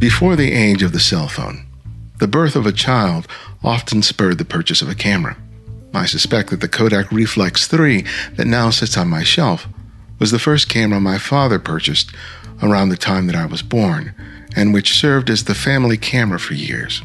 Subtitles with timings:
[0.00, 1.66] Before the age of the cell phone,
[2.20, 3.28] the birth of a child
[3.62, 5.36] often spurred the purchase of a camera.
[5.92, 8.06] I suspect that the Kodak Reflex 3
[8.36, 9.68] that now sits on my shelf
[10.18, 12.12] was the first camera my father purchased
[12.62, 14.14] around the time that I was born,
[14.56, 17.02] and which served as the family camera for years.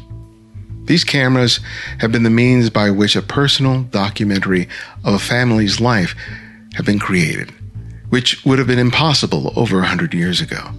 [0.84, 1.60] These cameras
[1.98, 4.70] have been the means by which a personal documentary
[5.04, 6.14] of a family's life
[6.76, 7.52] have been created,
[8.08, 10.70] which would have been impossible over a hundred years ago.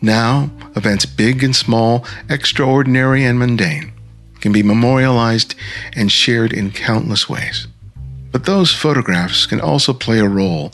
[0.00, 3.92] Now, events big and small, extraordinary and mundane,
[4.40, 5.54] can be memorialized
[5.94, 7.66] and shared in countless ways.
[8.30, 10.72] But those photographs can also play a role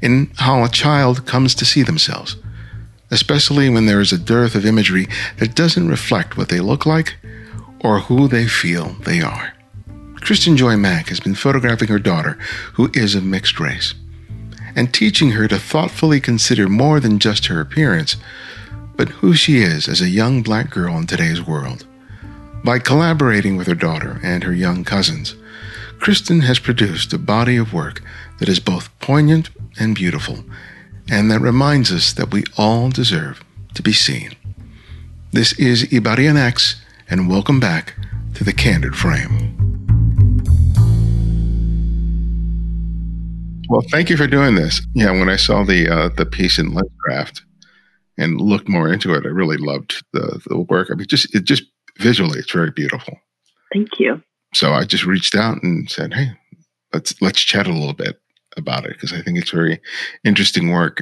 [0.00, 2.36] in how a child comes to see themselves,
[3.10, 7.16] especially when there is a dearth of imagery that doesn't reflect what they look like
[7.80, 9.54] or who they feel they are.
[10.20, 12.38] Kristen Joy Emack has been photographing her daughter,
[12.74, 13.94] who is of mixed race,
[14.76, 18.16] and teaching her to thoughtfully consider more than just her appearance,
[19.00, 21.86] but who she is as a young black girl in today's world.
[22.62, 25.36] By collaborating with her daughter and her young cousins,
[25.98, 28.02] Kristen has produced a body of work
[28.40, 29.48] that is both poignant
[29.78, 30.44] and beautiful,
[31.10, 33.42] and that reminds us that we all deserve
[33.72, 34.32] to be seen.
[35.32, 36.74] This is Ibarionex,
[37.08, 37.94] and welcome back
[38.34, 39.56] to the Candid Frame.
[43.70, 44.82] Well, thank you for doing this.
[44.92, 47.44] Yeah, when I saw the uh, the piece in Lenscraft
[48.20, 50.88] and looked more into it, I really loved the the work.
[50.90, 51.64] I mean, just it just
[51.98, 53.18] visually, it's very beautiful.
[53.72, 54.22] Thank you.
[54.54, 56.30] So I just reached out and said, "Hey,
[56.92, 58.20] let's let's chat a little bit
[58.56, 59.80] about it because I think it's very
[60.24, 61.00] interesting work,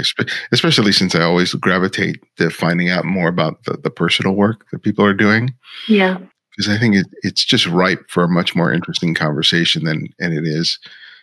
[0.53, 4.83] especially since I always gravitate to finding out more about the, the personal work that
[4.83, 5.55] people are doing.
[5.89, 6.19] Yeah,
[6.51, 10.35] because I think it, it's just ripe for a much more interesting conversation than and
[10.35, 10.79] it is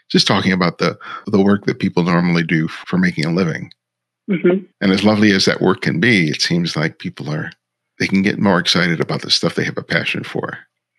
[0.10, 3.72] just talking about the the work that people normally do for making a living.
[4.30, 4.66] Mm-hmm.
[4.82, 7.52] And as lovely as that work can be, it seems like people are
[8.00, 10.58] they can get more excited about the stuff they have a passion for.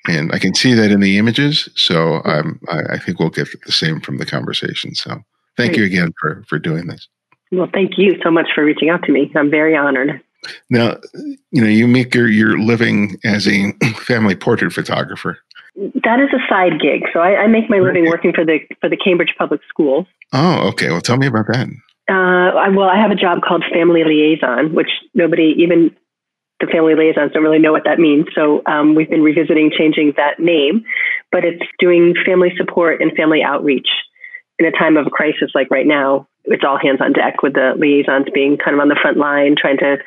[0.09, 1.69] And I can see that in the images.
[1.75, 4.95] So I'm, I, I think we'll get the same from the conversation.
[4.95, 5.23] So
[5.57, 5.79] thank Great.
[5.79, 7.09] you again for, for doing this.
[7.53, 9.31] Well, thank you so much for reaching out to me.
[9.35, 10.21] I'm very honored.
[10.71, 10.97] Now,
[11.51, 15.39] you know, you make your, your living as a family portrait photographer.
[15.77, 17.03] That is a side gig.
[17.13, 20.07] So I, I make my living working for the for the Cambridge Public Schools.
[20.33, 20.89] Oh, okay.
[20.89, 21.69] Well, tell me about that.
[22.09, 25.95] Uh, I, well, I have a job called family liaison, which nobody, even
[26.61, 28.27] the family liaisons don't really know what that means.
[28.35, 30.85] So um, we've been revisiting changing that name,
[31.33, 33.89] but it's doing family support and family outreach
[34.59, 36.27] in a time of a crisis like right now.
[36.45, 39.57] It's all hands on deck with the liaisons being kind of on the front line,
[39.59, 39.99] trying to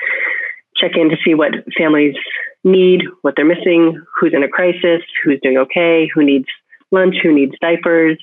[0.77, 2.15] check in to see what families
[2.63, 6.47] need, what they're missing, who's in a crisis, who's doing okay, who needs
[6.91, 8.17] lunch, who needs diapers,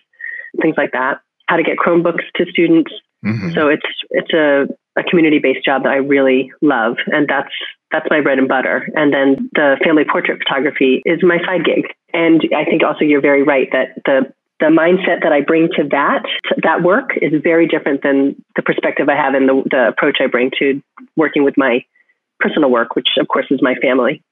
[0.61, 1.21] things like that.
[1.47, 2.91] How to get Chromebooks to students.
[3.27, 3.55] Mm-hmm.
[3.55, 4.67] So it's it's a,
[4.99, 7.53] a community based job that I really love, and that's
[7.93, 8.89] that's my bread and butter.
[8.95, 11.87] And then the family portrait photography is my side gig.
[12.13, 15.85] And I think also you're very right that the the mindset that I bring to
[15.91, 16.23] that
[16.63, 20.27] that work is very different than the perspective I have and the, the approach I
[20.27, 20.81] bring to
[21.17, 21.85] working with my
[22.41, 24.23] personal work, which of course is my family.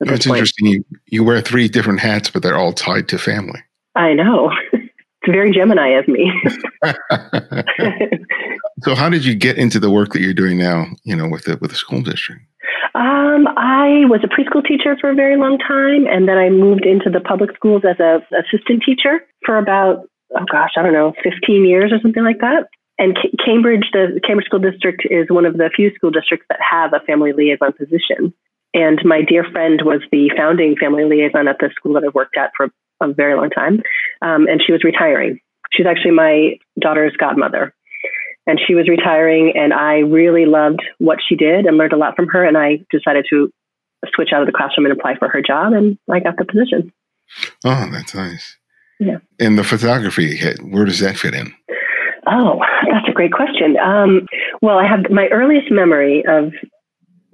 [0.00, 0.66] That's interesting.
[0.66, 3.62] You, you wear three different hats, but they're all tied to family.
[3.94, 4.50] I know.
[5.24, 6.30] It's very Gemini of me.
[8.82, 10.84] so, how did you get into the work that you're doing now?
[11.04, 12.42] You know, with the with the school district.
[12.94, 16.84] Um, I was a preschool teacher for a very long time, and then I moved
[16.84, 20.04] into the public schools as a assistant teacher for about
[20.36, 22.68] oh gosh, I don't know, 15 years or something like that.
[22.98, 26.58] And C- Cambridge, the Cambridge School District, is one of the few school districts that
[26.60, 28.34] have a family liaison position.
[28.74, 32.36] And my dear friend was the founding family liaison at the school that I worked
[32.36, 32.68] at for
[33.00, 33.82] a very long time,
[34.22, 35.40] um, and she was retiring.
[35.72, 37.74] She's actually my daughter's godmother
[38.46, 42.16] and she was retiring and I really loved what she did and learned a lot
[42.16, 43.50] from her and I decided to
[44.14, 46.92] switch out of the classroom and apply for her job and I got the position.
[47.64, 48.56] Oh, that's nice.
[49.00, 49.18] Yeah.
[49.40, 51.52] And the photography, where does that fit in?
[52.26, 53.76] Oh, that's a great question.
[53.78, 54.26] Um,
[54.62, 56.52] well, I have my earliest memory of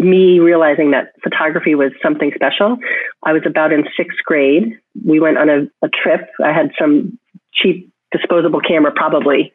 [0.00, 2.78] me realizing that photography was something special.
[3.24, 4.78] I was about in sixth grade.
[5.04, 6.22] We went on a, a trip.
[6.42, 7.18] I had some
[7.52, 9.52] cheap disposable camera, probably,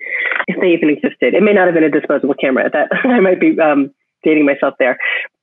[0.48, 1.34] if they even existed.
[1.34, 2.70] It may not have been a disposable camera.
[2.70, 3.92] That I might be um,
[4.24, 4.98] dating myself there.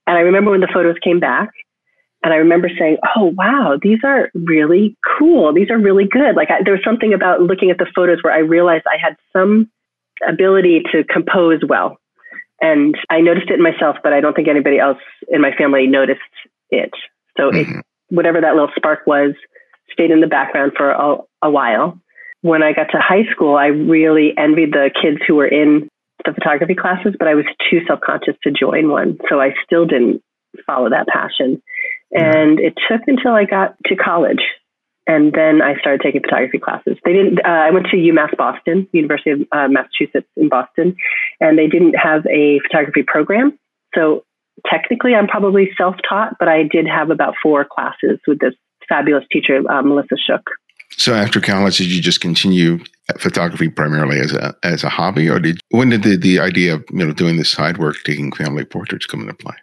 [0.07, 1.51] And I remember when the photos came back,
[2.25, 5.53] and I remember saying, "Oh wow, these are really cool.
[5.53, 8.33] These are really good." Like I, there was something about looking at the photos where
[8.33, 9.69] I realized I had some
[10.27, 11.99] ability to compose well,
[12.63, 14.99] and I noticed it in myself, but I don't think anybody else
[15.29, 16.21] in my family noticed
[16.71, 16.91] it.
[17.37, 17.81] So mm-hmm.
[17.81, 19.35] it, whatever that little spark was,
[19.93, 22.01] stayed in the background for a, a while
[22.43, 25.89] when I got to high school, I really envied the kids who were in
[26.25, 29.19] the photography classes, but I was too self conscious to join one.
[29.29, 30.23] So I still didn't
[30.67, 31.63] follow that passion.
[32.11, 34.43] And it took until I got to college.
[35.07, 36.97] And then I started taking photography classes.
[37.05, 37.41] They didn't.
[37.45, 40.95] Uh, I went to UMass Boston, University of uh, Massachusetts in Boston,
[41.41, 43.59] and they didn't have a photography program.
[43.95, 44.25] So
[44.71, 48.55] technically, I'm probably self-taught, but I did have about four classes with this
[48.89, 50.51] fabulous teacher, uh, Melissa Shook.
[50.97, 52.79] So after college, did you just continue
[53.19, 56.85] photography primarily as a as a hobby, or did when did the, the idea of
[56.91, 59.55] you know doing this side work, taking family portraits, come into play?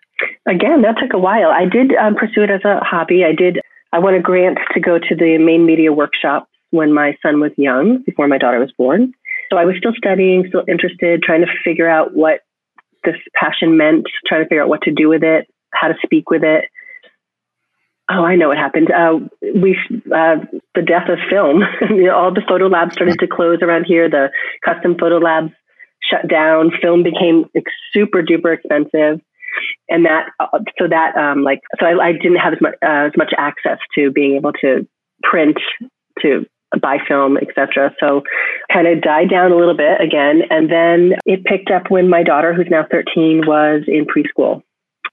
[0.48, 1.50] Again, that took a while.
[1.50, 3.24] I did um, pursue it as a hobby.
[3.24, 3.60] I did.
[3.92, 7.52] I won a grant to go to the Maine Media Workshop when my son was
[7.58, 9.14] young, before my daughter was born.
[9.52, 12.42] So I was still studying, still interested, trying to figure out what
[13.04, 16.30] this passion meant, trying to figure out what to do with it, how to speak
[16.30, 16.66] with it.
[18.12, 18.92] Oh, I know what happened.
[18.92, 19.78] Uh, we
[20.14, 20.38] uh,
[20.74, 21.62] the death of film.
[22.12, 24.10] all the photo labs started to close around here.
[24.10, 24.30] The
[24.66, 25.52] custom photo labs
[26.02, 26.72] shut down.
[26.82, 27.46] Film became
[27.94, 29.22] super duper expensive,
[29.90, 33.08] and that uh, so that um, like so I, I didn't have as much uh,
[33.08, 34.88] as much access to being able to
[35.24, 35.58] print
[36.22, 36.46] to
[36.82, 37.94] buy film, etc.
[38.00, 38.22] So
[38.72, 42.24] kind of died down a little bit again, and then it picked up when my
[42.24, 44.62] daughter, who's now 13, was in preschool,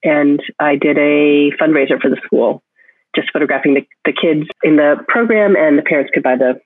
[0.03, 2.63] and I did a fundraiser for the school
[3.17, 6.61] just photographing the, the kids in the program, and the parents could buy the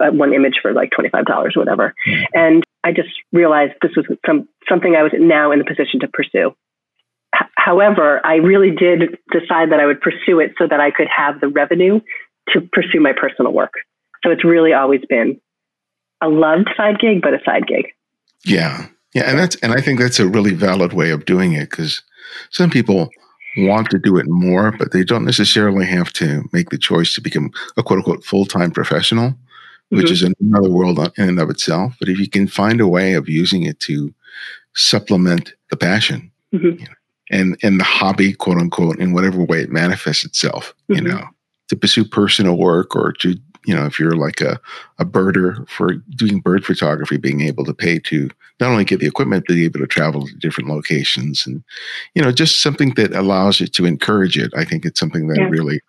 [0.00, 1.94] uh, one image for like $25 or whatever.
[2.06, 2.24] Mm-hmm.
[2.34, 6.08] And I just realized this was some, something I was now in the position to
[6.08, 6.54] pursue.
[7.34, 11.08] H- however, I really did decide that I would pursue it so that I could
[11.14, 12.00] have the revenue
[12.52, 13.72] to pursue my personal work.
[14.24, 15.40] So it's really always been
[16.20, 17.86] a loved side gig, but a side gig.
[18.44, 18.86] Yeah.
[19.14, 19.24] Yeah.
[19.24, 22.02] And that's, and I think that's a really valid way of doing it because
[22.50, 23.10] some people
[23.58, 27.20] want to do it more, but they don't necessarily have to make the choice to
[27.20, 29.96] become a quote unquote full time professional, mm-hmm.
[29.96, 31.94] which is another world in and of itself.
[31.98, 34.14] But if you can find a way of using it to
[34.74, 36.66] supplement the passion mm-hmm.
[36.66, 36.94] you know,
[37.32, 41.06] and, and the hobby, quote unquote, in whatever way it manifests itself, mm-hmm.
[41.06, 41.24] you know,
[41.68, 44.60] to pursue personal work or to you know, if you're like a,
[44.98, 48.28] a birder for doing bird photography, being able to pay to
[48.60, 51.62] not only get the equipment, but be able to travel to different locations and,
[52.14, 54.52] you know, just something that allows you to encourage it.
[54.56, 55.48] I think it's something that yeah.
[55.48, 55.80] really,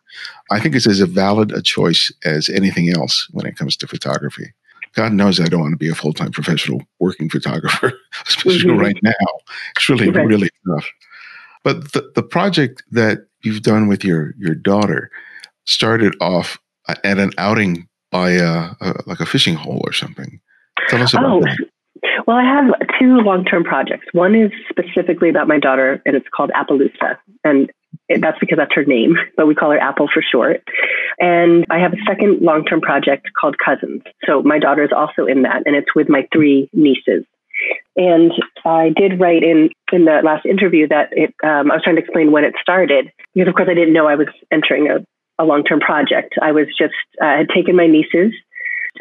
[0.52, 3.88] I think it's as a valid a choice as anything else when it comes to
[3.88, 4.54] photography.
[4.94, 7.94] God knows I don't want to be a full time professional working photographer,
[8.28, 8.80] especially mm-hmm.
[8.80, 9.12] right now.
[9.76, 10.28] It's really, right.
[10.28, 10.88] really tough.
[11.64, 15.10] But the, the project that you've done with your, your daughter
[15.66, 20.40] started off at an outing by a, a, like a fishing hole or something.
[20.90, 21.58] Tell us about oh, that.
[22.28, 24.06] Well, I have two long-term projects.
[24.12, 27.72] One is specifically about my daughter, and it's called Appaloosa, and
[28.20, 30.64] that's because that's her name, but we call her Apple for short.
[31.20, 34.02] And I have a second long-term project called Cousins.
[34.26, 37.26] So my daughter is also in that, and it's with my three nieces.
[37.96, 38.32] And
[38.66, 41.34] I did write in in the last interview that it.
[41.44, 44.08] Um, I was trying to explain when it started because, of course, I didn't know
[44.08, 45.06] I was entering a
[45.40, 46.36] a long term project.
[46.42, 48.34] I was just, uh, had taken my nieces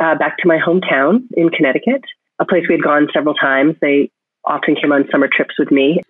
[0.00, 2.02] uh, back to my hometown in Connecticut,
[2.38, 3.76] a place we had gone several times.
[3.80, 4.10] They
[4.44, 6.00] often came on summer trips with me.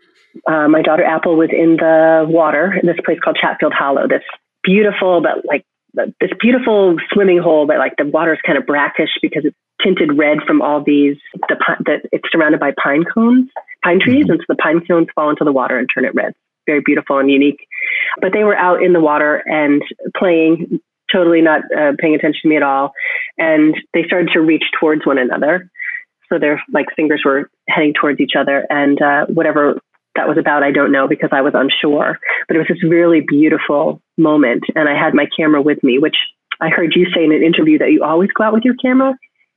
[0.46, 4.22] Uh, my daughter Apple was in the water in this place called Chatfield Hollow, this
[4.62, 5.64] beautiful, but like
[5.94, 10.16] this beautiful swimming hole, but like the water is kind of brackish because it's tinted
[10.16, 11.16] red from all these,
[11.48, 13.48] the, the it's surrounded by pine cones,
[13.84, 14.24] pine trees.
[14.24, 14.32] Mm-hmm.
[14.32, 16.34] And so the pine cones fall into the water and turn it red
[16.66, 17.66] very beautiful and unique.
[18.20, 19.82] But they were out in the water and
[20.16, 20.80] playing,
[21.12, 22.92] totally not uh, paying attention to me at all.
[23.38, 25.70] And they started to reach towards one another.
[26.28, 29.78] So their like fingers were heading towards each other, and uh, whatever
[30.16, 32.18] that was about, I don't know because I was unsure.
[32.48, 36.16] But it was this really beautiful moment, and I had my camera with me, which
[36.58, 39.14] I heard you say in an interview that you always go out with your camera.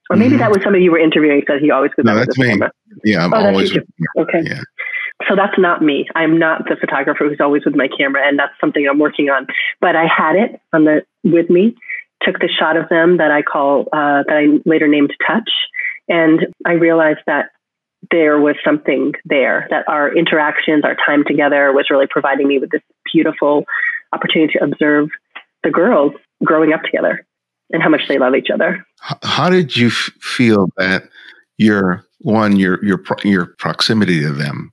[0.10, 0.40] Or maybe mm-hmm.
[0.40, 2.50] that was somebody you were interviewing because he always go no, with me.
[2.50, 2.72] camera.
[3.04, 3.72] Yeah, I'm oh, always.
[3.76, 4.42] Okay.
[4.44, 4.62] Yeah.
[5.28, 6.08] So that's not me.
[6.14, 9.48] I'm not the photographer who's always with my camera, and that's something I'm working on.
[9.82, 11.76] But I had it on the with me.
[12.22, 15.50] Took the shot of them that I call uh, that I later named Touch,
[16.08, 17.50] and I realized that
[18.12, 19.68] there was something there.
[19.70, 22.82] That our interactions, our time together, was really providing me with this
[23.12, 23.66] beautiful
[24.14, 25.10] opportunity to observe
[25.64, 27.26] the girls growing up together
[27.72, 28.86] and how much they love each other.
[29.24, 31.04] How did you f- feel that
[31.58, 34.72] your one your your your proximity to them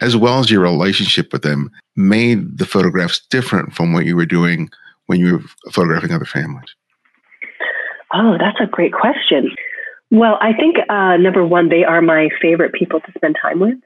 [0.00, 4.26] as well as your relationship with them made the photographs different from what you were
[4.26, 4.68] doing
[5.06, 6.74] when you were photographing other families?
[8.12, 9.54] Oh, that's a great question.
[10.10, 13.78] Well, I think uh, number one, they are my favorite people to spend time with.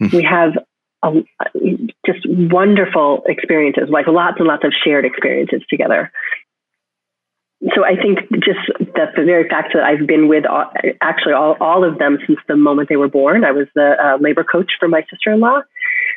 [0.00, 0.16] Mm-hmm.
[0.16, 0.52] We have
[1.02, 1.12] a,
[2.06, 6.10] just wonderful experiences, like lots and lots of shared experiences together
[7.74, 10.70] so I think just the, the very fact that I've been with all,
[11.02, 13.44] actually all, all of them since the moment they were born.
[13.44, 15.62] I was the uh, labor coach for my sister-in-law.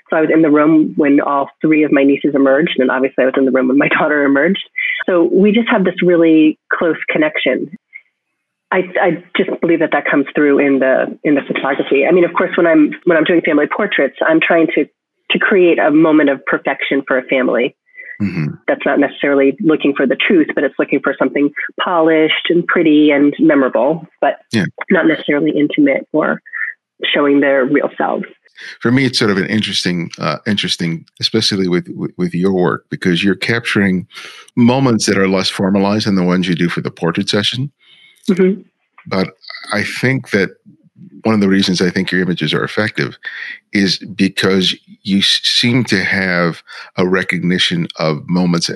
[0.09, 3.23] So I was in the room when all three of my nieces emerged, and obviously
[3.23, 4.69] I was in the room when my daughter emerged.
[5.07, 7.75] So we just have this really close connection.
[8.71, 12.05] I, I just believe that that comes through in the in the photography.
[12.07, 14.85] I mean, of course, when I'm when I'm doing family portraits, I'm trying to
[15.31, 17.75] to create a moment of perfection for a family.
[18.21, 18.55] Mm-hmm.
[18.67, 21.51] That's not necessarily looking for the truth, but it's looking for something
[21.83, 24.65] polished and pretty and memorable, but yeah.
[24.89, 26.41] not necessarily intimate or
[27.03, 28.25] showing their real selves.
[28.79, 32.85] For me, it's sort of an interesting, uh, interesting, especially with, with, with your work
[32.89, 34.07] because you're capturing
[34.55, 37.71] moments that are less formalized than the ones you do for the portrait session.
[38.29, 38.61] Mm-hmm.
[39.07, 39.29] But
[39.73, 40.51] I think that
[41.23, 43.17] one of the reasons I think your images are effective
[43.73, 46.63] is because you seem to have
[46.97, 48.69] a recognition of moments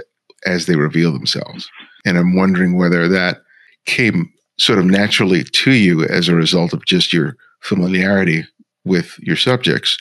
[0.46, 1.70] as they reveal themselves.
[2.06, 3.42] And I'm wondering whether that
[3.86, 8.46] came sort of naturally to you as a result of just your familiarity
[8.86, 9.98] with your subjects,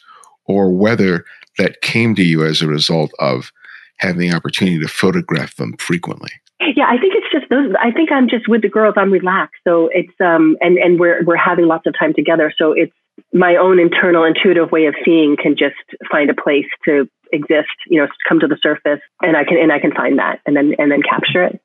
[0.47, 1.25] or whether
[1.59, 3.51] that came to you as a result of
[3.99, 6.31] having the opportunity to photograph them frequently.
[6.61, 7.73] Yeah, I think it's just those.
[7.81, 8.95] I think I'm just with the girls.
[8.97, 12.53] I'm relaxed, so it's um, and and we're we're having lots of time together.
[12.57, 12.93] So it's
[13.33, 15.75] my own internal intuitive way of seeing can just
[16.11, 17.75] find a place to exist.
[17.89, 20.57] You know, come to the surface, and I can and I can find that, and
[20.57, 21.61] then and then capture it.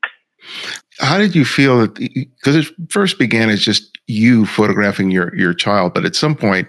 [0.99, 1.93] How did you feel that?
[1.93, 6.67] Because it first began as just you photographing your your child, but at some point,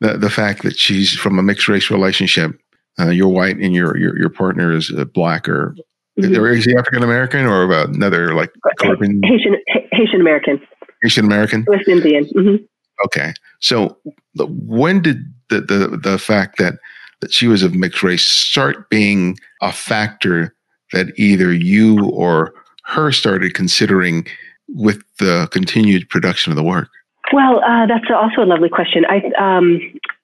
[0.00, 2.52] the the fact that she's from a mixed race relationship,
[3.00, 5.74] uh, you're white and your your your partner is uh, black or
[6.18, 6.44] Mm-hmm.
[6.46, 9.20] Is he African American or another like Caribbean?
[9.24, 9.56] Haitian
[9.90, 10.60] Haitian American.
[11.02, 11.64] Haitian American.
[11.66, 12.24] West Indian.
[12.26, 12.64] Mm-hmm.
[13.04, 13.98] Okay, so
[14.36, 15.18] when did
[15.50, 16.74] the, the the fact that
[17.20, 20.54] that she was of mixed race start being a factor
[20.92, 22.54] that either you or
[22.84, 24.26] her started considering
[24.68, 26.88] with the continued production of the work?
[27.32, 29.04] Well, uh, that's also a lovely question.
[29.06, 29.80] I um,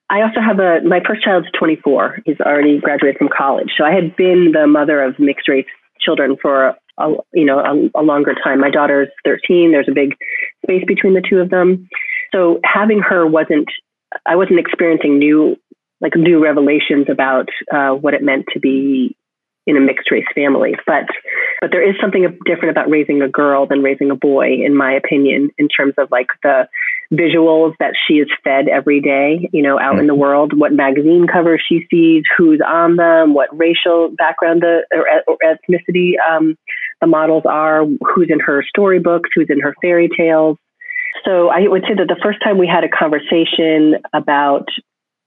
[0.09, 2.19] I also have a my first child's 24.
[2.25, 5.65] He's already graduated from college, so I had been the mother of mixed race
[6.01, 8.59] children for a, you know a, a longer time.
[8.59, 9.71] My daughter's 13.
[9.71, 10.15] There's a big
[10.63, 11.87] space between the two of them.
[12.33, 13.69] So having her wasn't
[14.25, 15.57] I wasn't experiencing new
[16.01, 19.15] like new revelations about uh, what it meant to be
[19.67, 20.73] in a mixed race family.
[20.85, 21.05] But
[21.61, 24.93] but there is something different about raising a girl than raising a boy, in my
[24.93, 26.67] opinion, in terms of like the
[27.11, 30.21] visuals that she is fed every day, you know, out in the mm-hmm.
[30.21, 35.37] world, what magazine covers she sees, who's on them, what racial background the, or, or
[35.43, 36.55] ethnicity um,
[37.01, 40.57] the models are, who's in her storybooks, who's in her fairy tales.
[41.25, 44.67] So I would say that the first time we had a conversation about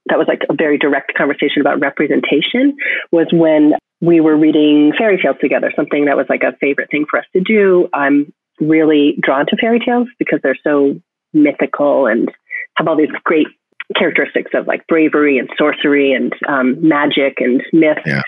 [0.07, 2.75] that was like a very direct conversation about representation
[3.11, 7.05] was when we were reading fairy tales together, something that was like a favorite thing
[7.09, 7.87] for us to do.
[7.93, 10.99] I'm really drawn to fairy tales because they're so
[11.35, 12.31] mythical and
[12.77, 13.47] have all these great
[13.95, 17.99] characteristics of like bravery and sorcery and um, magic and myth.
[18.05, 18.21] Yeah.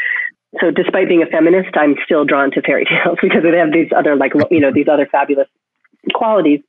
[0.62, 3.90] So despite being a feminist, I'm still drawn to fairy tales because they have these
[3.96, 5.48] other like you know these other fabulous
[6.14, 6.62] qualities.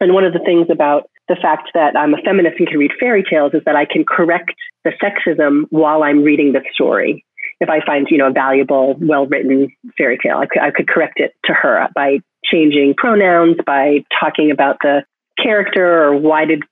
[0.00, 2.92] And one of the things about the fact that I'm a feminist and can read
[3.00, 4.52] fairy tales is that I can correct
[4.84, 7.24] the sexism while I'm reading the story
[7.60, 10.88] if I find, you know, a valuable, well written fairy tale, I could, I could
[10.88, 15.04] correct it to her by changing pronouns, by talking about the
[15.42, 16.62] character or why did,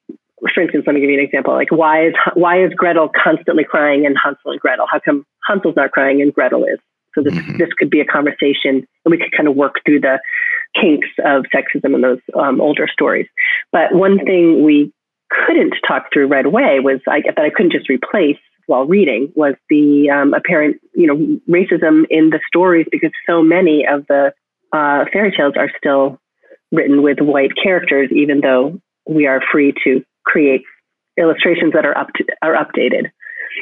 [0.54, 1.54] for instance, let me give you an example.
[1.54, 4.86] Like why is, why is Gretel constantly crying and Hansel and Gretel?
[4.90, 6.78] How come Hansel's not crying and Gretel is?
[7.14, 7.58] So this, mm-hmm.
[7.58, 10.18] this could be a conversation and we could kind of work through the
[10.80, 13.26] kinks of sexism in those um, older stories.
[13.70, 14.92] But one thing we
[15.30, 19.54] couldn't talk through right away was I, that I couldn't just replace while reading was
[19.68, 21.16] the um, apparent, you know,
[21.48, 24.32] racism in the stories because so many of the
[24.72, 26.18] uh, fairy tales are still
[26.74, 30.62] written with white characters, even though we are free to create
[31.18, 33.10] illustrations that are up to, are updated.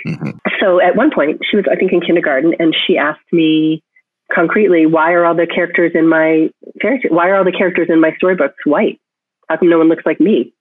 [0.07, 0.31] Mm-hmm.
[0.61, 3.83] So at one point, she was, I think, in kindergarten, and she asked me
[4.35, 6.51] concretely, "Why are all the characters in my
[6.81, 9.01] fairy Why are all the characters in my storybooks white?
[9.49, 10.55] How come no one looks like me?"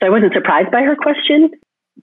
[0.00, 1.50] So I wasn't surprised by her question,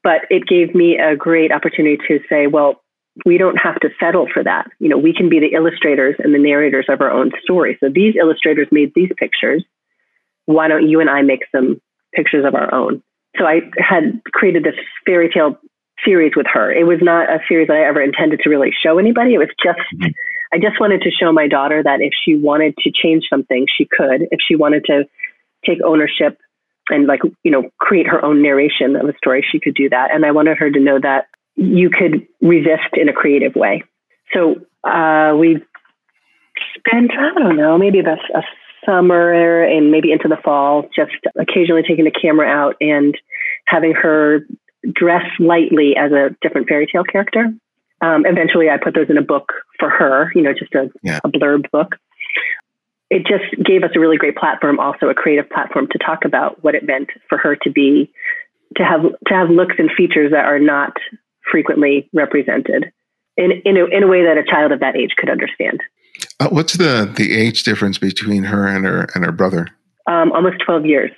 [0.03, 2.81] but it gave me a great opportunity to say, well,
[3.25, 4.67] we don't have to settle for that.
[4.79, 7.77] You know, we can be the illustrators and the narrators of our own story.
[7.79, 9.63] So these illustrators made these pictures.
[10.45, 11.81] Why don't you and I make some
[12.13, 13.01] pictures of our own?
[13.37, 15.57] So I had created this fairy tale
[16.03, 16.71] series with her.
[16.71, 19.33] It was not a series that I ever intended to really show anybody.
[19.33, 20.11] It was just, mm-hmm.
[20.53, 23.85] I just wanted to show my daughter that if she wanted to change something, she
[23.85, 24.27] could.
[24.31, 25.05] If she wanted to
[25.65, 26.37] take ownership
[26.89, 30.13] and like you know create her own narration of a story she could do that
[30.13, 33.83] and i wanted her to know that you could resist in a creative way
[34.33, 35.63] so uh, we
[36.77, 38.41] spent i don't know maybe about a
[38.85, 43.17] summer and maybe into the fall just occasionally taking the camera out and
[43.67, 44.45] having her
[44.93, 47.53] dress lightly as a different fairy tale character.
[48.01, 51.19] Um, eventually, I put those in a book for her, you know, just a, yeah.
[51.23, 51.95] a blurb book.
[53.09, 56.63] It just gave us a really great platform, also a creative platform to talk about
[56.63, 58.11] what it meant for her to be,
[58.75, 60.93] to have to have looks and features that are not
[61.49, 62.91] frequently represented
[63.37, 65.81] in in a, in a way that a child of that age could understand.
[66.39, 69.67] Uh, what's the the age difference between her and her and her brother?
[70.07, 71.11] Um, almost twelve years.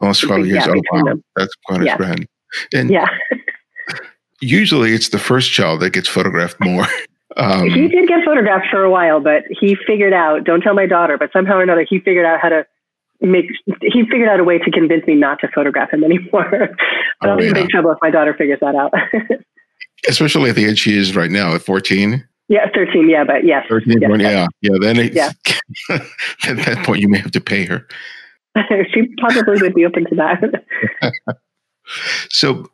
[0.00, 0.66] Almost twelve years.
[0.66, 1.24] Yeah, oh wow, them.
[1.36, 1.94] that's quite a yeah.
[1.94, 2.26] spread.
[2.72, 3.06] And yeah.
[4.40, 6.86] usually, it's the first child that gets photographed more.
[7.36, 10.42] Um, he did get photographed for a while, but he figured out.
[10.42, 12.66] Don't tell my daughter, but somehow or another, he figured out how to
[13.20, 13.44] make.
[13.82, 16.48] He figured out a way to convince me not to photograph him anymore.
[17.20, 17.50] but oh, I'll be yeah.
[17.50, 18.92] in big trouble if my daughter figures that out.
[20.06, 22.28] Especially at the age she is right now, at fourteen.
[22.48, 23.08] Yeah, 13.
[23.10, 23.66] Yeah, but yes.
[23.68, 24.46] 13, yes, yeah.
[24.62, 24.78] Yeah.
[24.80, 25.32] Then it, yeah.
[25.90, 27.86] at that point, you may have to pay her.
[28.92, 31.12] she probably would be open to that.
[32.30, 32.66] so,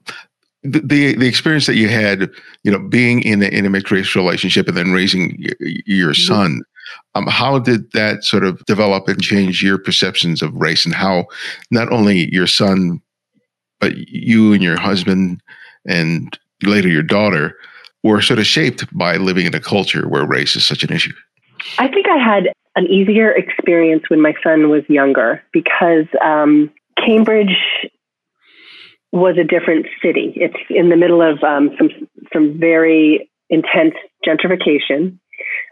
[0.62, 2.30] the, the, the experience that you had,
[2.62, 6.12] you know, being in, a, in a mixed race relationship and then raising your, your
[6.12, 6.32] mm-hmm.
[6.32, 6.62] son,
[7.14, 11.26] um, how did that sort of develop and change your perceptions of race and how
[11.70, 13.02] not only your son,
[13.80, 15.42] but you and your husband
[15.86, 17.56] and later your daughter
[18.02, 21.14] were sort of shaped by living in a culture where race is such an issue?
[21.78, 26.70] I think I had an easier experience when my son was younger because um,
[27.04, 27.56] Cambridge
[29.12, 30.32] was a different city.
[30.36, 31.88] It's in the middle of um, some
[32.32, 33.94] some very intense
[34.26, 35.18] gentrification.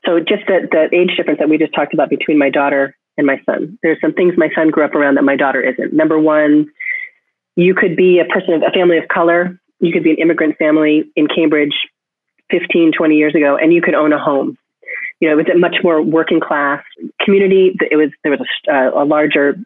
[0.06, 3.26] So just the, the age difference that we just talked about between my daughter and
[3.26, 3.78] my son.
[3.82, 5.92] There's some things my son grew up around that my daughter isn't.
[5.92, 6.66] Number one,
[7.56, 9.58] you could be a person of a family of color.
[9.82, 11.74] You could be an immigrant family in Cambridge
[12.52, 14.56] 15, 20 years ago, and you could own a home.
[15.18, 16.82] You know, it was a much more working class
[17.20, 17.76] community.
[17.90, 19.56] It was there was a, uh, a larger.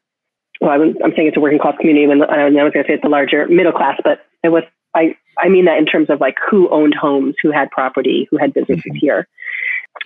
[0.61, 2.95] Well, I'm, I'm, saying it's a working class community, and I was going to say
[2.95, 4.63] it's a larger middle class, but it was.
[4.95, 8.39] I I mean that in terms of like who owned homes, who had property, who
[8.39, 8.97] had businesses mm-hmm.
[8.97, 9.29] here.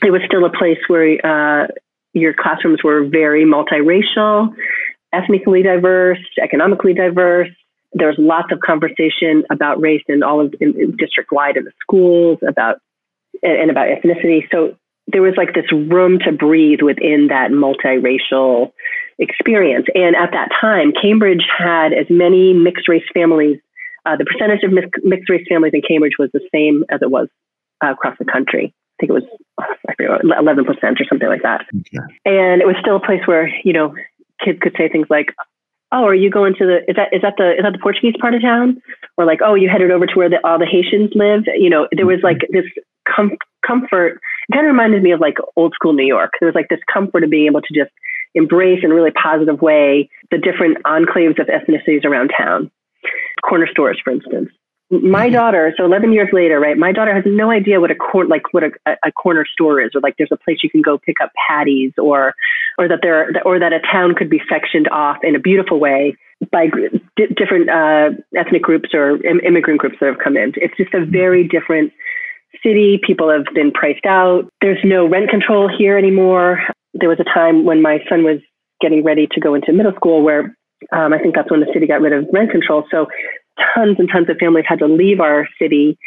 [0.03, 1.69] It was still a place where uh,
[2.15, 4.53] your classrooms were very multiracial,
[5.13, 7.51] ethnically diverse, economically diverse
[7.93, 10.55] there's lots of conversation about race and all of
[10.97, 12.79] district wide in the schools about
[13.43, 14.43] and, and about ethnicity.
[14.51, 14.77] So
[15.09, 18.73] there was like this room to breathe within that multiracial
[19.19, 19.87] experience.
[19.95, 23.59] And at that time, Cambridge had as many mixed race families.
[24.07, 24.73] Uh, the percentage of
[25.03, 27.29] mixed race families in Cambridge was the same as it was
[27.85, 28.73] uh, across the country.
[28.73, 29.25] I think it was
[29.59, 31.67] I forget, 11% or something like that.
[31.75, 31.99] Okay.
[32.25, 33.95] And it was still a place where, you know,
[34.43, 35.35] kids could say things like,
[35.93, 38.15] oh, are you going to the is that is that the is that the Portuguese
[38.21, 38.81] part of town?
[39.17, 41.45] Or like, oh, you headed over to where the, all the Haitians live?
[41.47, 42.65] You know, there was like this
[43.09, 44.21] com- comfort.
[44.49, 46.33] It kind of reminded me of like old school New York.
[46.41, 47.91] There was like this comfort of being able to just
[48.35, 52.71] embrace in a really positive way the different enclaves of ethnicities around town.
[53.43, 54.51] Corner stores, for instance
[54.91, 55.35] my mm-hmm.
[55.35, 56.77] daughter, so 11 years later, right?
[56.77, 58.71] My daughter has no idea what a cor- like what a,
[59.05, 61.93] a, corner store is, or like there's a place you can go pick up patties,
[61.97, 62.35] or
[62.77, 66.17] or that there or that a town could be sectioned off in a beautiful way
[66.51, 66.67] by
[67.17, 70.55] d- different uh, ethnic groups or Im- immigrant groups that have come in.
[70.57, 71.93] It's just a very different
[72.61, 73.01] city.
[73.07, 74.51] People have been priced out.
[74.61, 76.61] There's no rent control here anymore.
[76.95, 78.41] There was a time when my son was
[78.81, 80.57] getting ready to go into middle school where
[80.93, 82.85] um, I think that's when the city got rid of rent control.
[82.91, 83.07] So
[83.75, 85.99] tons and tons of families had to leave our city,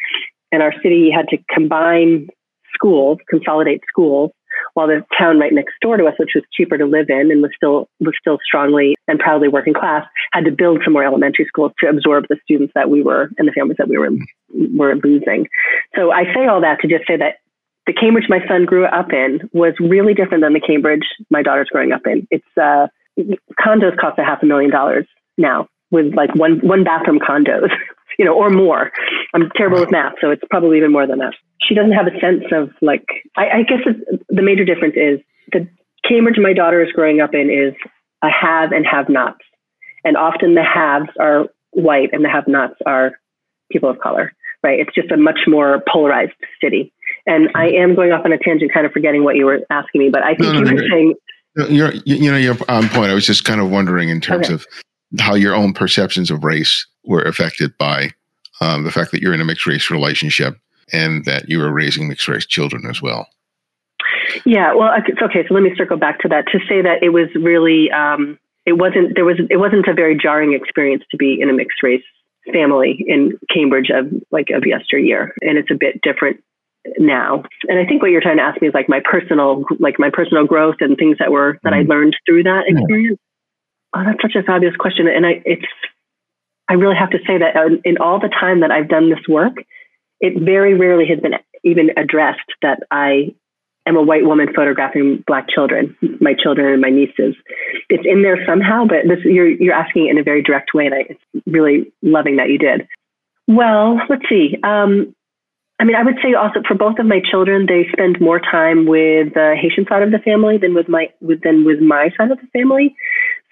[0.51, 2.27] and our city had to combine
[2.73, 4.31] schools, consolidate schools,
[4.73, 7.41] while the town right next door to us, which was cheaper to live in and
[7.41, 11.45] was still was still strongly and proudly working class, had to build some more elementary
[11.45, 14.09] schools to absorb the students that we were and the families that we were
[14.75, 15.47] were losing.
[15.95, 17.37] So I say all that to just say that
[17.85, 21.69] the Cambridge my son grew up in was really different than the Cambridge my daughter's
[21.69, 22.27] growing up in.
[22.31, 22.87] It's uh,
[23.59, 25.05] condos cost a half a million dollars
[25.37, 27.69] now with like one one bathroom condos,
[28.19, 28.91] you know, or more.
[29.33, 31.33] I'm terrible with math, so it's probably even more than that.
[31.61, 33.05] She doesn't have a sense of like.
[33.37, 33.79] I, I guess
[34.27, 35.19] the major difference is
[35.53, 35.67] the
[36.03, 37.75] Cambridge my daughter is growing up in is
[38.21, 39.45] a have and have nots,
[40.03, 43.11] and often the haves are white and the have nots are
[43.71, 44.33] people of color.
[44.63, 44.79] Right?
[44.79, 46.93] It's just a much more polarized city.
[47.25, 49.99] And I am going off on a tangent, kind of forgetting what you were asking
[49.99, 51.15] me, but I think no, no, you were saying
[51.69, 53.11] you're you know you're on um, point.
[53.11, 54.55] I was just kind of wondering in terms okay.
[54.55, 54.65] of
[55.19, 58.09] how your own perceptions of race were affected by
[58.61, 60.57] um, the fact that you're in a mixed race relationship
[60.91, 63.27] and that you were raising mixed race children as well.
[64.45, 65.45] Yeah, well, it's okay.
[65.47, 68.73] So let me circle back to that to say that it was really, um, it
[68.73, 72.03] wasn't there was it wasn't a very jarring experience to be in a mixed race
[72.51, 76.41] family in Cambridge of like of yesteryear, and it's a bit different
[76.97, 77.43] now.
[77.67, 80.09] And I think what you're trying to ask me is like my personal like my
[80.11, 81.91] personal growth and things that were that mm-hmm.
[81.91, 83.19] I learned through that experience.
[83.95, 85.65] Oh, that's such a fabulous question, and I it's
[86.69, 89.57] I really have to say that in all the time that I've done this work,
[90.19, 93.35] it very rarely has been even addressed that I
[93.85, 97.35] am a white woman photographing black children, my children and my nieces.
[97.89, 100.95] It's in there somehow, but this, you're you're asking in a very direct way, and
[100.95, 102.87] I, it's really loving that you did.
[103.47, 104.57] Well, let's see.
[104.63, 105.13] Um,
[105.79, 108.85] I mean, I would say also for both of my children, they spend more time
[108.85, 112.39] with the Haitian side of the family than with my than with my side of
[112.39, 112.95] the family.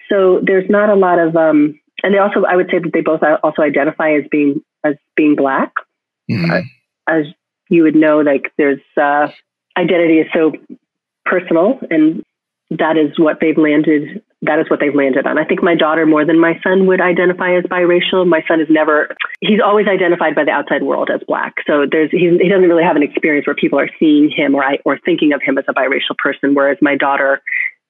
[0.08, 3.00] So there's not a lot of, um, and they also, I would say that they
[3.00, 5.72] both also identify as being as being black.
[6.30, 6.50] Mm-hmm.
[6.50, 6.60] Uh,
[7.08, 7.26] as
[7.68, 9.28] you would know, like there's uh,
[9.76, 10.52] identity is so
[11.24, 12.22] personal, and
[12.70, 15.38] that is what they've landed that is what they've landed on.
[15.38, 18.26] I think my daughter more than my son would identify as biracial.
[18.26, 21.54] My son is never he's always identified by the outside world as black.
[21.64, 24.78] So there's he doesn't really have an experience where people are seeing him or I,
[24.84, 27.40] or thinking of him as a biracial person whereas my daughter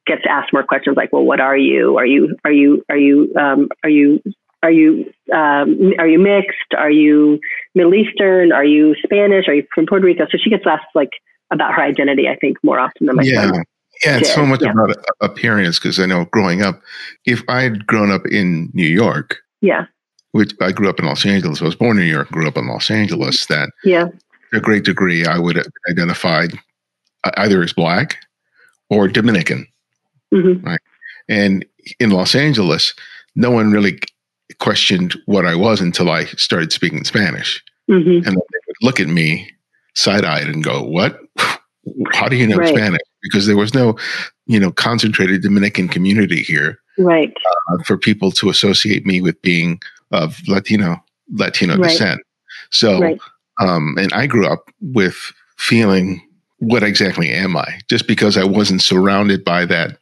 [0.07, 1.97] gets asked more questions like, "Well, what are you?
[1.97, 4.21] Are you are you are you um, are you
[4.63, 6.75] are you um, are you mixed?
[6.77, 7.41] Are you
[7.75, 8.53] Middle Eastern?
[8.53, 9.49] Are you Spanish?
[9.49, 11.11] Are you from Puerto Rico?" So she gets asked like
[11.51, 12.29] about her identity.
[12.29, 13.51] I think more often than my yeah.
[13.51, 13.65] son.
[14.05, 14.71] Yeah, it's so much yeah.
[14.73, 16.81] about appearance because I know growing up,
[17.25, 19.87] if I had grown up in New York, yeah,
[20.33, 22.57] which I grew up in Los Angeles, I was born in New York, grew up
[22.57, 24.07] in Los Angeles, that yeah,
[24.51, 26.59] to a great degree, I would have identified
[27.37, 28.19] either as black
[28.91, 29.67] or Dominican,
[30.33, 30.65] mm-hmm.
[30.65, 30.81] right?
[31.29, 31.65] And
[32.01, 32.95] in Los Angeles,
[33.35, 33.99] no one really
[34.59, 38.11] questioned what I was until I started speaking Spanish, mm-hmm.
[38.11, 39.51] and they would look at me
[39.95, 41.21] side eyed and go, "What?
[42.13, 42.75] How do you know right.
[42.75, 43.97] Spanish?" because there was no,
[44.47, 46.79] you know, concentrated Dominican community here.
[46.99, 47.33] Right.
[47.71, 51.89] Uh, for people to associate me with being of Latino Latino right.
[51.89, 52.21] descent.
[52.71, 53.19] So, right.
[53.61, 56.21] um, and I grew up with feeling,
[56.59, 57.81] what exactly am I?
[57.89, 59.99] Just because I wasn't surrounded by that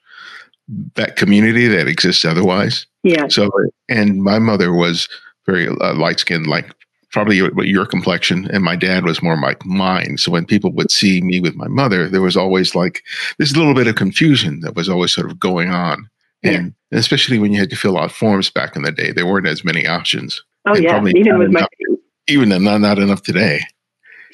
[0.95, 2.87] that community that exists otherwise.
[3.03, 3.29] Yeah.
[3.29, 3.51] So,
[3.89, 5.09] and my mother was
[5.47, 6.71] very uh, light skinned, like
[7.11, 10.17] probably your, your complexion and my dad was more like mine.
[10.19, 13.03] So when people would see me with my mother there was always like
[13.39, 16.09] this little bit of confusion that was always sort of going on.
[16.43, 16.53] Yeah.
[16.53, 19.47] and especially when you had to fill out forms back in the day there weren't
[19.47, 20.43] as many options.
[20.67, 21.03] Oh and yeah.
[21.17, 21.97] even with enough, my
[22.29, 23.61] even not, not enough today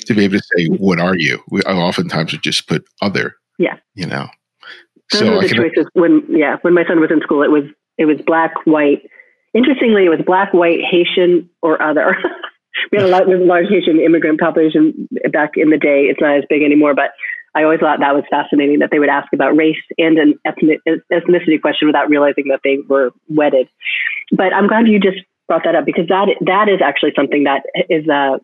[0.04, 1.42] to be able to say what are you?
[1.48, 3.78] We I oftentimes would just put other yeah.
[3.94, 4.28] you know
[5.12, 7.64] those so the choices when yeah when my son was in school it was
[7.98, 9.02] it was black white
[9.54, 12.16] interestingly it was black white haitian or other
[12.92, 16.04] we had a, lot, a large Haitian immigrant population back in the day.
[16.04, 17.10] It's not as big anymore, but
[17.54, 20.80] I always thought that was fascinating that they would ask about race and an ethnic,
[20.86, 23.68] ethnicity question without realizing that they were wedded.
[24.30, 27.62] But I'm glad you just brought that up because that that is actually something that
[27.88, 28.38] is a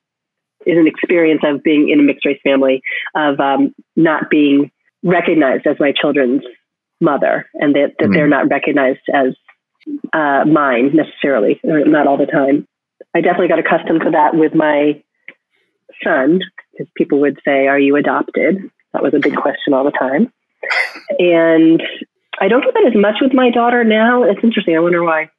[0.65, 2.81] is an experience of being in a mixed race family
[3.15, 4.71] of um, not being
[5.03, 6.43] recognized as my children's
[7.01, 8.13] mother and that, that mm-hmm.
[8.13, 9.35] they're not recognized as
[10.13, 12.67] uh, mine necessarily, or not all the time.
[13.15, 15.03] I definitely got accustomed to that with my
[16.05, 16.41] son
[16.73, 18.59] because people would say, Are you adopted?
[18.93, 20.33] That was a big question all the time.
[21.19, 21.83] And
[22.41, 24.23] I don't get that as much with my daughter now.
[24.23, 24.77] It's interesting.
[24.77, 25.31] I wonder why.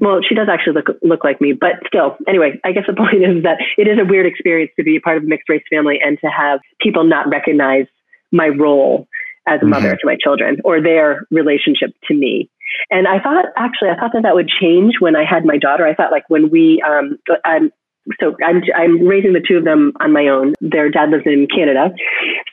[0.00, 2.16] Well, she does actually look look like me, but still.
[2.26, 5.00] Anyway, I guess the point is that it is a weird experience to be a
[5.00, 7.86] part of a mixed race family and to have people not recognize
[8.32, 9.06] my role
[9.46, 9.96] as a mother mm-hmm.
[9.96, 12.48] to my children or their relationship to me.
[12.90, 15.86] And I thought, actually, I thought that that would change when I had my daughter.
[15.86, 17.72] I thought like when we, um, I'm,
[18.20, 20.54] so I'm, I'm raising the two of them on my own.
[20.60, 21.90] Their dad lives in Canada.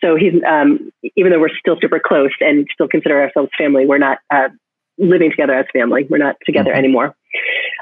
[0.01, 3.97] So he's, um, even though we're still super close and still consider ourselves family, we're
[3.97, 4.49] not, uh,
[4.97, 6.05] living together as family.
[6.09, 6.79] We're not together mm-hmm.
[6.79, 7.15] anymore.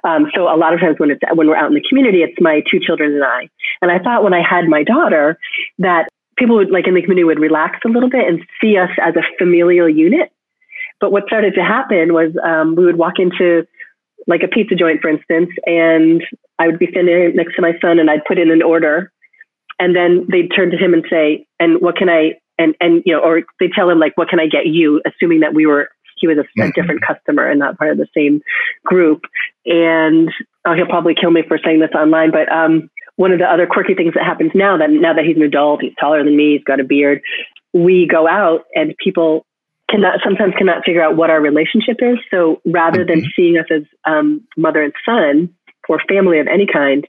[0.04, 2.40] Um, so a lot of times when it's when we're out in the community, it's
[2.40, 3.50] my two children and I.
[3.82, 5.40] And I thought when I had my daughter
[5.80, 8.90] that people would like in the community would relax a little bit and see us
[9.02, 10.32] as a familial unit
[11.00, 13.68] but what started to happen was um, we would walk into
[14.26, 16.24] like a pizza joint, for instance, and
[16.60, 19.12] I would be standing next to my son and I'd put in an order.
[19.80, 23.14] And then they'd turn to him and say, and what can I, and, and, you
[23.14, 25.02] know, or they tell him like, what can I get you?
[25.06, 26.72] Assuming that we were, he was a, a mm-hmm.
[26.74, 28.42] different customer and not part of the same
[28.84, 29.22] group.
[29.66, 30.32] And
[30.66, 33.68] oh, he'll probably kill me for saying this online, but, um, one of the other
[33.68, 36.54] quirky things that happens now that now that he's an adult, he's taller than me,
[36.54, 37.22] he's got a beard.
[37.74, 39.46] We go out and people
[39.90, 42.18] cannot sometimes cannot figure out what our relationship is.
[42.32, 43.30] So rather than mm-hmm.
[43.36, 45.54] seeing us as um, mother and son
[45.90, 47.06] or family of any kind,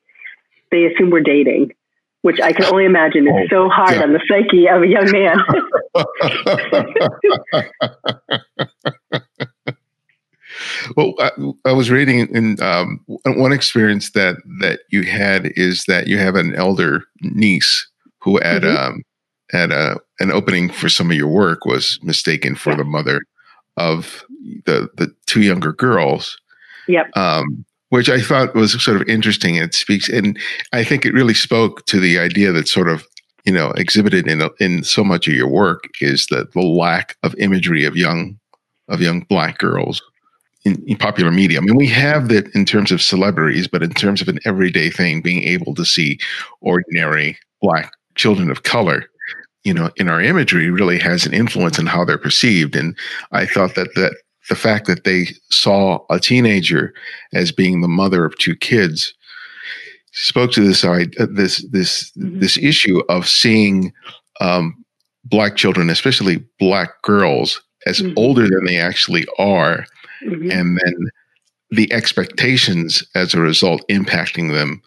[0.70, 1.72] they assume we're dating,
[2.22, 4.02] which I can only imagine is oh, so hard yeah.
[4.02, 5.38] on the psyche of a young man.
[10.96, 11.30] well, I,
[11.64, 16.34] I, was reading in um, one experience that that you had is that you have
[16.34, 17.86] an elder niece
[18.20, 18.76] who had mm-hmm.
[18.76, 19.02] um,
[19.52, 22.76] at a, an opening for some of your work was mistaken for yeah.
[22.76, 23.22] the mother
[23.76, 24.24] of
[24.66, 26.38] the the two younger girls.
[26.88, 27.16] Yep.
[27.16, 29.56] Um, which I thought was sort of interesting.
[29.56, 30.38] It speaks, and
[30.72, 33.06] I think it really spoke to the idea that sort of
[33.44, 37.34] you know exhibited in in so much of your work is that the lack of
[37.38, 38.38] imagery of young
[38.88, 40.02] of young black girls
[40.64, 41.58] in, in, popular media.
[41.58, 44.90] I mean, we have that in terms of celebrities, but in terms of an everyday
[44.90, 46.18] thing, being able to see
[46.60, 49.04] ordinary black children of color,
[49.64, 52.74] you know, in our imagery really has an influence on how they're perceived.
[52.74, 52.96] And
[53.32, 54.14] I thought that that
[54.48, 56.94] the fact that they saw a teenager
[57.34, 59.14] as being the mother of two kids
[60.12, 62.40] spoke to this uh, this this mm-hmm.
[62.40, 63.92] this issue of seeing
[64.40, 64.84] um,
[65.24, 68.14] black children, especially black girls, as mm-hmm.
[68.16, 69.84] older than they actually are,
[70.24, 70.50] mm-hmm.
[70.50, 70.94] and then
[71.70, 74.82] the expectations as a result impacting them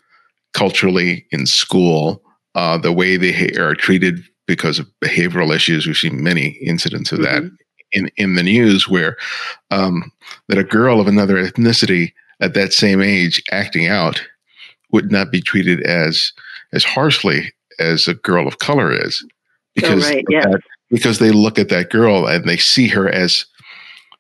[0.54, 2.22] culturally in school,
[2.56, 5.86] uh, the way they are treated because of behavioral issues.
[5.86, 7.56] We've seen many incidents of that mm-hmm.
[7.92, 9.18] in in the news where
[9.70, 10.12] um,
[10.48, 14.22] that a girl of another ethnicity at that same age acting out
[14.92, 16.34] would not be treated as
[16.74, 19.30] as harshly as a girl of color is oh,
[19.76, 20.26] because oh, right.
[20.30, 23.46] That, because they look at that girl and they see her as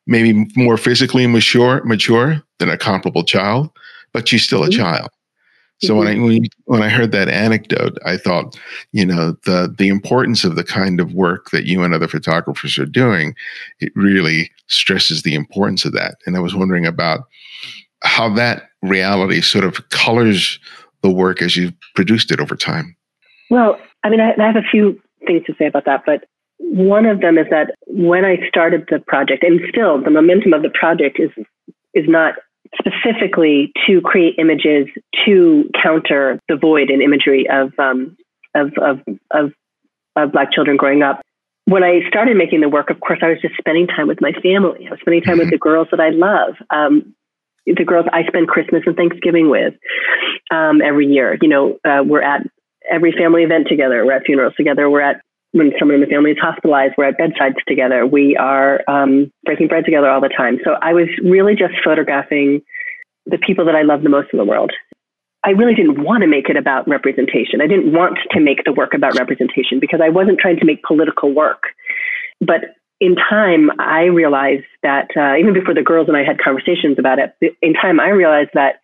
[0.08, 3.70] maybe more physically mature mature than a comparable child
[4.14, 4.82] but she's still a mm-hmm.
[4.82, 5.10] child
[5.84, 6.24] so when I mm-hmm.
[6.26, 8.58] when, when I heard that anecdote, I thought,
[8.92, 12.78] you know, the the importance of the kind of work that you and other photographers
[12.78, 13.34] are doing,
[13.80, 16.18] it really stresses the importance of that.
[16.26, 17.22] And I was wondering about
[18.04, 20.60] how that reality sort of colors
[21.02, 22.96] the work as you've produced it over time.
[23.50, 26.26] Well, I mean, I, I have a few things to say about that, but
[26.72, 30.62] one of them is that when I started the project, and still the momentum of
[30.62, 31.30] the project is
[31.94, 32.36] is not
[32.80, 34.88] specifically to create images
[35.26, 38.16] to counter the void in imagery of, um,
[38.56, 39.00] of, of,
[39.32, 39.52] of,
[40.16, 41.22] of Black children growing up.
[41.66, 44.32] When I started making the work, of course, I was just spending time with my
[44.42, 44.88] family.
[44.88, 45.40] I was spending time mm-hmm.
[45.42, 46.56] with the girls that I love.
[46.70, 47.14] Um,
[47.66, 49.74] the girls I spend Christmas and Thanksgiving with
[50.50, 51.38] um, every year.
[51.42, 52.48] You know, uh, we're at
[52.90, 54.06] every family event together.
[54.06, 54.90] We're at funerals together.
[54.90, 58.06] We're at when someone in the family is hospitalized, we're at bedsides together.
[58.06, 60.60] We are um, breaking bread together all the time.
[60.64, 62.62] So I was really just photographing
[63.26, 64.72] the people that I love the most in the world.
[65.44, 67.62] I really didn't want to make it about representation.
[67.62, 70.84] I didn't want to make the work about representation because I wasn't trying to make
[70.84, 71.64] political work.
[72.40, 76.98] But in time, I realized that uh, even before the girls and I had conversations
[77.00, 78.76] about it, in time, I realized that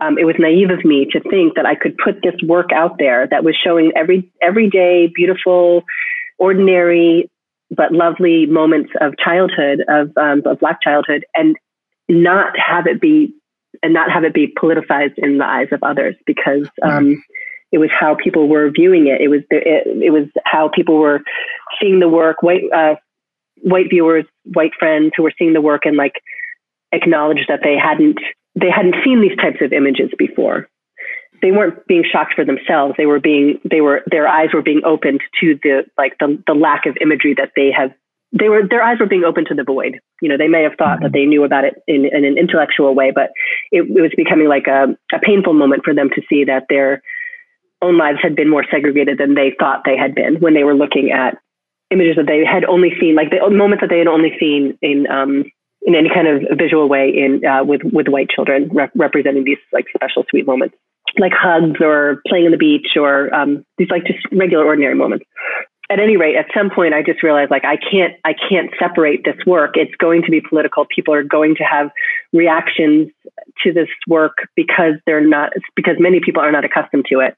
[0.00, 2.96] um, it was naive of me to think that I could put this work out
[2.98, 5.84] there that was showing every everyday, beautiful
[6.38, 7.30] ordinary
[7.70, 11.56] but lovely moments of childhood, of, um, of Black childhood, and
[12.08, 13.34] not have it be
[13.82, 17.22] and not have it be politicized in the eyes of others because um,
[17.72, 19.20] it was how people were viewing it.
[19.20, 21.20] It was the, it, it, was how people were
[21.80, 22.42] seeing the work.
[22.42, 22.94] White uh,
[23.62, 26.14] white viewers, white friends who were seeing the work and like
[26.92, 28.18] acknowledged that they hadn't
[28.54, 30.68] they hadn't seen these types of images before
[31.42, 32.94] they weren't being shocked for themselves.
[32.96, 36.54] They were being they were their eyes were being opened to the like the the
[36.54, 37.92] lack of imagery that they have.
[38.32, 40.00] They were their eyes were being opened to the void.
[40.20, 42.94] You know, they may have thought that they knew about it in, in an intellectual
[42.94, 43.30] way, but
[43.70, 47.02] it, it was becoming like a, a painful moment for them to see that their
[47.82, 50.74] own lives had been more segregated than they thought they had been when they were
[50.74, 51.38] looking at
[51.90, 55.06] images that they had only seen, like the moments that they had only seen in
[55.08, 55.44] um,
[55.82, 59.58] in any kind of visual way in uh, with with white children rep- representing these
[59.72, 60.74] like special sweet moments
[61.18, 65.24] like hugs or playing on the beach or um, these like just regular ordinary moments.
[65.88, 69.24] At any rate at some point i just realized like i can't i can't separate
[69.24, 69.74] this work.
[69.74, 70.84] It's going to be political.
[70.92, 71.90] People are going to have
[72.32, 73.10] reactions
[73.62, 77.36] to this work because they're not because many people are not accustomed to it.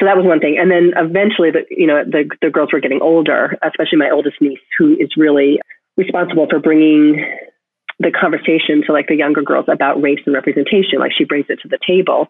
[0.00, 0.58] So that was one thing.
[0.58, 4.40] And then eventually the you know the, the girls were getting older especially my oldest
[4.40, 5.60] niece who is really
[5.96, 7.24] responsible for bringing
[8.02, 10.98] the conversation to like the younger girls about race and representation.
[10.98, 12.28] Like she brings it to the table.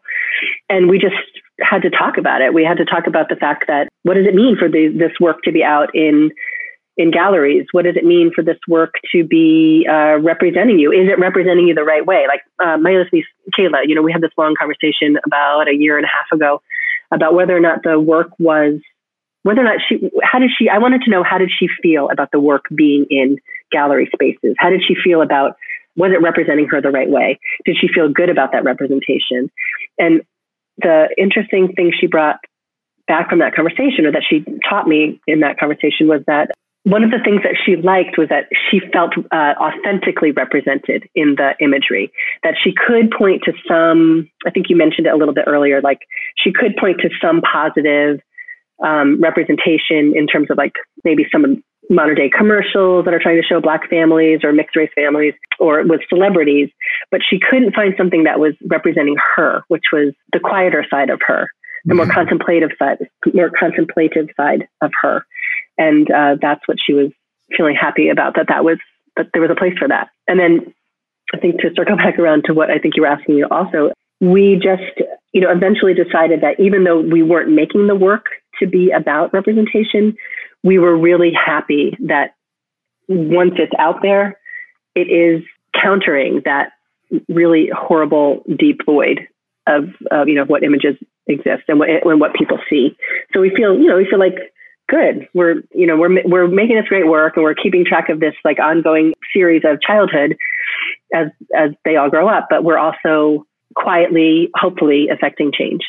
[0.68, 1.16] And we just
[1.60, 2.54] had to talk about it.
[2.54, 5.12] We had to talk about the fact that what does it mean for the, this
[5.20, 6.30] work to be out in
[6.96, 7.66] in galleries?
[7.72, 10.92] What does it mean for this work to be uh, representing you?
[10.92, 12.26] Is it representing you the right way?
[12.28, 13.24] Like uh, my other niece,
[13.58, 16.60] Kayla, you know, we had this long conversation about a year and a half ago
[17.10, 18.74] about whether or not the work was,
[19.42, 22.10] whether or not she, how did she, I wanted to know how did she feel
[22.10, 23.38] about the work being in
[23.72, 24.54] gallery spaces?
[24.58, 25.56] How did she feel about
[25.96, 27.38] was it representing her the right way?
[27.64, 29.50] Did she feel good about that representation?
[29.98, 30.22] And
[30.78, 32.36] the interesting thing she brought
[33.06, 36.50] back from that conversation, or that she taught me in that conversation, was that
[36.84, 41.36] one of the things that she liked was that she felt uh, authentically represented in
[41.36, 42.10] the imagery.
[42.42, 45.80] That she could point to some, I think you mentioned it a little bit earlier,
[45.80, 46.00] like
[46.36, 48.20] she could point to some positive
[48.82, 50.72] um, representation in terms of like
[51.04, 54.90] maybe some modern day commercials that are trying to show black families or mixed race
[54.94, 56.70] families or with celebrities,
[57.10, 61.20] but she couldn't find something that was representing her, which was the quieter side of
[61.26, 61.50] her,
[61.84, 62.14] the more mm-hmm.
[62.14, 62.98] contemplative side,
[63.34, 65.24] more contemplative side of her.
[65.78, 67.10] And uh, that's what she was
[67.56, 68.78] feeling happy about that that was
[69.16, 70.08] that there was a place for that.
[70.26, 70.74] And then
[71.34, 73.92] I think to circle back around to what I think you were asking me also,
[74.20, 78.26] we just, you know, eventually decided that even though we weren't making the work
[78.62, 80.16] to be about representation,
[80.62, 82.34] we were really happy that
[83.08, 84.38] once it's out there,
[84.94, 85.42] it is
[85.80, 86.72] countering that
[87.28, 89.26] really horrible deep void
[89.66, 89.84] of,
[90.26, 90.96] you know what images
[91.26, 92.96] exist and what and what people see.
[93.32, 94.34] So we feel you know we feel like
[94.88, 95.28] good.
[95.34, 98.34] We're you know we're we're making this great work and we're keeping track of this
[98.44, 100.36] like ongoing series of childhood
[101.14, 105.82] as as they all grow up, but we're also quietly, hopefully, affecting change.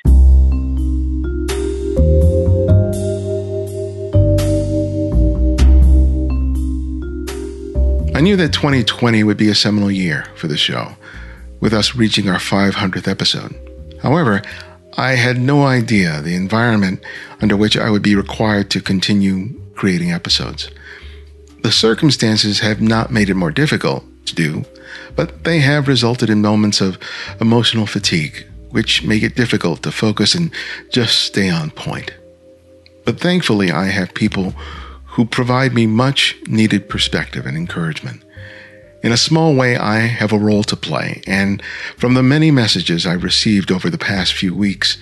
[8.16, 10.96] I knew that 2020 would be a seminal year for the show,
[11.60, 13.56] with us reaching our 500th episode.
[14.04, 14.44] However,
[14.96, 17.04] I had no idea the environment
[17.42, 20.70] under which I would be required to continue creating episodes.
[21.64, 24.64] The circumstances have not made it more difficult to do,
[25.16, 27.00] but they have resulted in moments of
[27.42, 30.52] emotional fatigue, which make it difficult to focus and
[30.92, 32.14] just stay on point.
[33.06, 34.54] But thankfully, I have people
[35.14, 38.24] who provide me much needed perspective and encouragement.
[39.04, 41.62] In a small way, I have a role to play, and
[41.98, 44.98] from the many messages I've received over the past few weeks,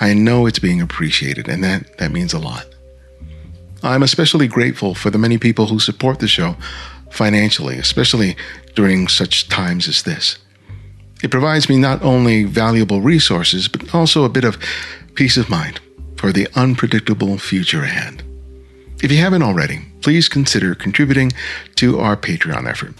[0.00, 2.66] I know it's being appreciated, and that, that means a lot.
[3.84, 6.56] I'm especially grateful for the many people who support the show
[7.10, 8.36] financially, especially
[8.74, 10.38] during such times as this.
[11.22, 14.58] It provides me not only valuable resources, but also a bit of
[15.14, 15.78] peace of mind
[16.16, 18.24] for the unpredictable future ahead.
[19.02, 21.32] If you haven't already, please consider contributing
[21.74, 22.94] to our Patreon effort.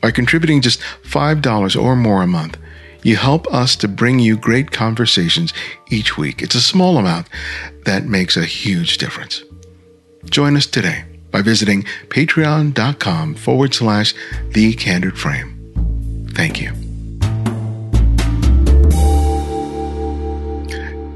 [0.00, 2.56] By contributing just $5 or more a month,
[3.02, 5.52] you help us to bring you great conversations
[5.90, 6.42] each week.
[6.42, 7.26] It's a small amount
[7.86, 9.42] that makes a huge difference.
[10.26, 14.14] Join us today by visiting patreon.com forward slash
[14.50, 16.28] the candid frame.
[16.34, 16.70] Thank you.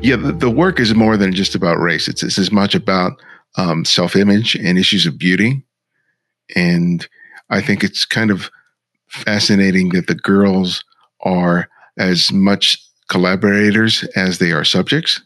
[0.02, 2.08] Yeah, the, the work is more than just about race.
[2.08, 3.20] It's, it's as much about
[3.56, 5.62] um, self image and issues of beauty.
[6.54, 7.06] And
[7.50, 8.50] I think it's kind of
[9.08, 10.84] fascinating that the girls
[11.20, 15.20] are as much collaborators as they are subjects.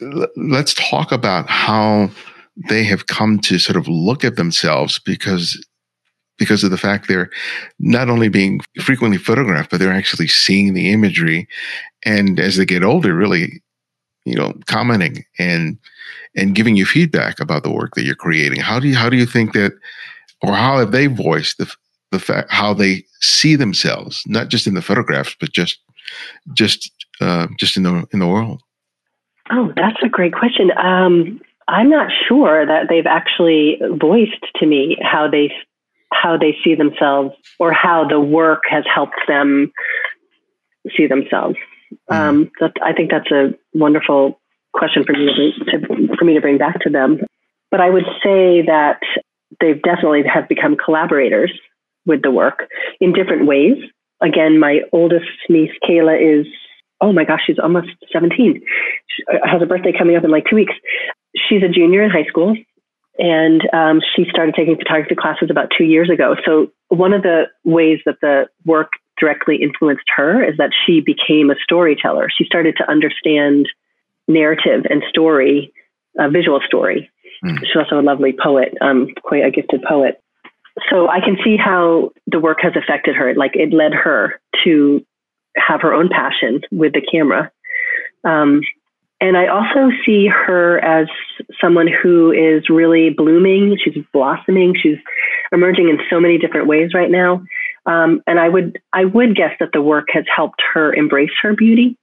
[0.00, 2.10] L- let's talk about how
[2.68, 5.62] they have come to sort of look at themselves because
[6.38, 7.28] because of the fact they're
[7.78, 11.46] not only being frequently photographed, but they're actually seeing the imagery.
[12.02, 13.62] And as they get older, really,
[14.24, 15.76] you know, commenting and
[16.36, 18.60] and giving you feedback about the work that you're creating.
[18.60, 19.72] How do you how do you think that,
[20.42, 21.72] or how have they voiced the
[22.10, 25.78] the fact how they see themselves, not just in the photographs, but just
[26.52, 26.90] just
[27.20, 28.62] uh, just in the in the world?
[29.50, 30.70] Oh, that's a great question.
[30.76, 35.52] Um, I'm not sure that they've actually voiced to me how they
[36.12, 39.72] how they see themselves or how the work has helped them
[40.96, 41.56] see themselves.
[42.10, 42.14] Mm-hmm.
[42.14, 44.39] Um, that, I think that's a wonderful
[44.80, 47.20] question for me to, to, for me to bring back to them.
[47.70, 49.00] But I would say that
[49.60, 51.52] they definitely have become collaborators
[52.06, 52.66] with the work
[53.00, 53.76] in different ways.
[54.22, 56.46] Again, my oldest niece Kayla is
[57.00, 58.60] oh my gosh, she's almost 17.
[59.08, 60.74] She has a birthday coming up in like two weeks.
[61.48, 62.54] She's a junior in high school,
[63.18, 66.36] and um, she started taking photography classes about two years ago.
[66.44, 71.50] So one of the ways that the work directly influenced her is that she became
[71.50, 72.28] a storyteller.
[72.36, 73.66] She started to understand
[74.30, 75.72] narrative and story,
[76.18, 77.10] uh, visual story.
[77.44, 77.58] Mm.
[77.60, 80.20] She's also a lovely poet, um, quite a gifted poet.
[80.88, 83.34] So I can see how the work has affected her.
[83.34, 85.04] Like it led her to
[85.56, 87.50] have her own passion with the camera.
[88.24, 88.60] Um,
[89.20, 91.06] and I also see her as
[91.60, 93.76] someone who is really blooming.
[93.82, 94.74] She's blossoming.
[94.80, 94.96] She's
[95.52, 97.42] emerging in so many different ways right now.
[97.86, 101.54] Um, and I would I would guess that the work has helped her embrace her
[101.54, 101.98] beauty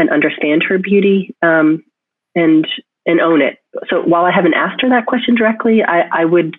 [0.00, 1.84] and understand her beauty um,
[2.34, 2.66] and
[3.06, 3.58] and own it.
[3.88, 6.56] So while I haven't asked her that question directly, I, I would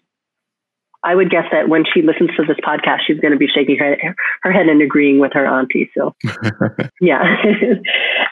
[1.03, 3.77] I would guess that when she listens to this podcast, she's going to be shaking
[3.79, 3.97] her,
[4.43, 5.89] her head and agreeing with her auntie.
[5.97, 6.13] So,
[7.01, 7.21] yeah.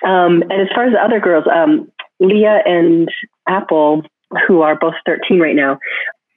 [0.05, 3.10] um, and as far as the other girls, um, Leah and
[3.47, 4.03] Apple,
[4.47, 5.80] who are both 13 right now,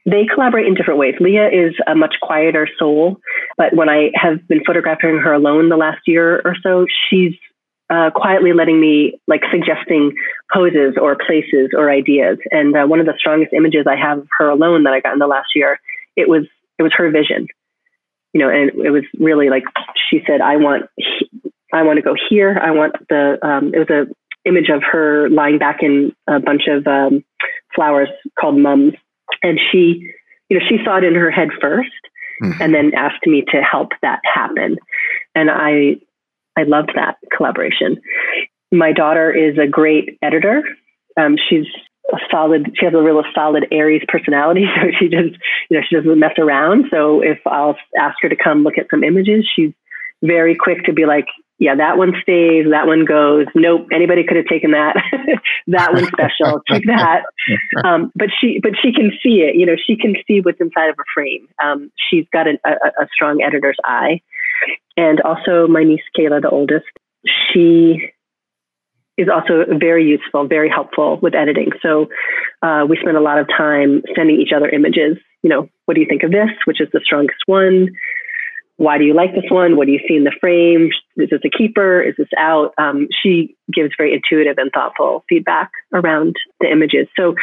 [0.06, 1.14] they collaborate in different ways.
[1.20, 3.18] Leah is a much quieter soul,
[3.58, 7.34] but when I have been photographing her alone the last year or so, she's
[7.92, 10.14] uh, quietly letting me like suggesting
[10.52, 12.38] poses or places or ideas.
[12.50, 15.12] And uh, one of the strongest images I have of her alone that I got
[15.12, 15.78] in the last year,
[16.16, 16.44] it was
[16.78, 17.46] it was her vision.
[18.32, 19.64] You know, and it was really like
[20.08, 20.84] she said, "I want,
[21.74, 22.58] I want to go here.
[22.62, 24.06] I want the." Um, it was a
[24.48, 27.22] image of her lying back in a bunch of um,
[27.74, 28.08] flowers
[28.40, 28.94] called mums,
[29.42, 30.10] and she,
[30.48, 31.84] you know, she saw it in her head 1st
[32.42, 32.62] mm-hmm.
[32.62, 34.78] and then asked me to help that happen.
[35.34, 35.96] And I
[36.56, 38.00] I loved that collaboration.
[38.70, 40.62] My daughter is a great editor.
[41.16, 41.66] Um, she's
[42.12, 42.72] a solid.
[42.78, 45.36] She has a real solid Aries personality, so she just
[45.68, 46.86] you know she doesn't mess around.
[46.90, 49.72] So if I'll ask her to come look at some images, she's
[50.22, 51.26] very quick to be like,
[51.62, 53.46] yeah, that one stays, that one goes.
[53.54, 54.96] Nope, anybody could have taken that.
[55.68, 56.60] that one's special.
[56.68, 57.22] Take that.
[57.84, 59.54] Um, but she, but she can see it.
[59.54, 61.46] You know, she can see what's inside of a frame.
[61.62, 64.20] Um, she's got a, a, a strong editor's eye,
[64.96, 66.86] and also my niece Kayla, the oldest,
[67.24, 68.12] she
[69.16, 71.70] is also very useful, very helpful with editing.
[71.82, 72.08] So
[72.62, 75.18] uh, we spend a lot of time sending each other images.
[75.42, 76.50] You know, what do you think of this?
[76.64, 77.90] Which is the strongest one?
[78.76, 79.76] Why do you like this one?
[79.76, 80.90] What do you see in the frame?
[81.16, 82.00] Is this a keeper?
[82.00, 82.72] Is this out?
[82.78, 87.06] Um, she gives very intuitive and thoughtful feedback around the images.
[87.16, 87.34] So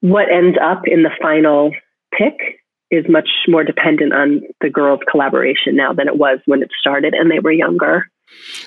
[0.00, 1.72] what ends up in the final
[2.16, 2.60] pick
[2.90, 7.14] is much more dependent on the girls' collaboration now than it was when it started
[7.14, 8.10] and they were younger.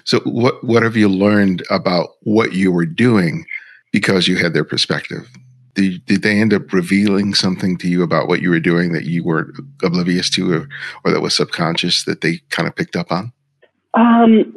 [0.03, 3.45] So, what what have you learned about what you were doing
[3.91, 5.29] because you had their perspective?
[5.75, 9.05] Did, did they end up revealing something to you about what you were doing that
[9.05, 9.51] you were
[9.81, 10.67] oblivious to, or,
[11.03, 13.31] or that was subconscious that they kind of picked up on?
[13.95, 14.55] Um,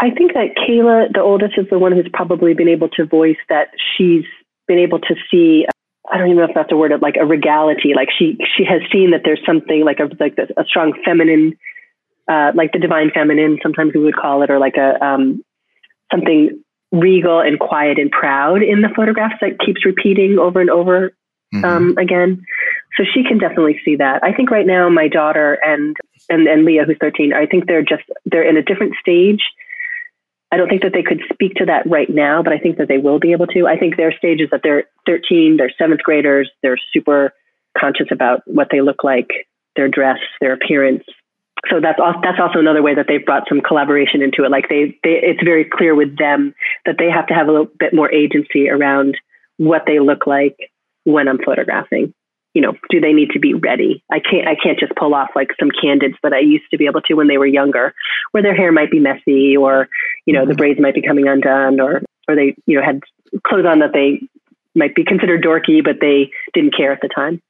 [0.00, 3.38] I think that Kayla, the oldest, is the one who's probably been able to voice
[3.48, 4.24] that she's
[4.66, 5.64] been able to see
[6.10, 7.92] I don't even know if that's a word, like a regality.
[7.94, 11.56] Like she she has seen that there's something like a like a strong feminine,
[12.30, 13.58] uh, like the divine feminine.
[13.62, 15.42] Sometimes we would call it, or like a um,
[16.10, 21.12] something regal and quiet and proud in the photographs that keeps repeating over and over
[21.54, 21.64] mm-hmm.
[21.64, 22.42] um, again.
[22.96, 24.22] So she can definitely see that.
[24.24, 25.96] I think right now my daughter and
[26.28, 29.42] and and Leah, who's 13, I think they're just they're in a different stage
[30.50, 32.88] I don't think that they could speak to that right now, but I think that
[32.88, 33.66] they will be able to.
[33.66, 37.34] I think their stage is that they're 13, they're seventh graders, they're super
[37.78, 39.28] conscious about what they look like,
[39.76, 41.04] their dress, their appearance.
[41.70, 44.50] So that's also, that's also another way that they've brought some collaboration into it.
[44.50, 46.54] Like they, they, it's very clear with them
[46.86, 49.16] that they have to have a little bit more agency around
[49.58, 50.56] what they look like
[51.04, 52.14] when I'm photographing
[52.58, 54.02] you know, do they need to be ready?
[54.10, 56.86] I can't I can't just pull off like some candids that I used to be
[56.86, 57.94] able to when they were younger,
[58.32, 59.88] where their hair might be messy or,
[60.26, 60.48] you know, mm-hmm.
[60.48, 63.00] the braids might be coming undone or or they, you know, had
[63.46, 64.20] clothes on that they
[64.74, 67.40] might be considered dorky, but they didn't care at the time.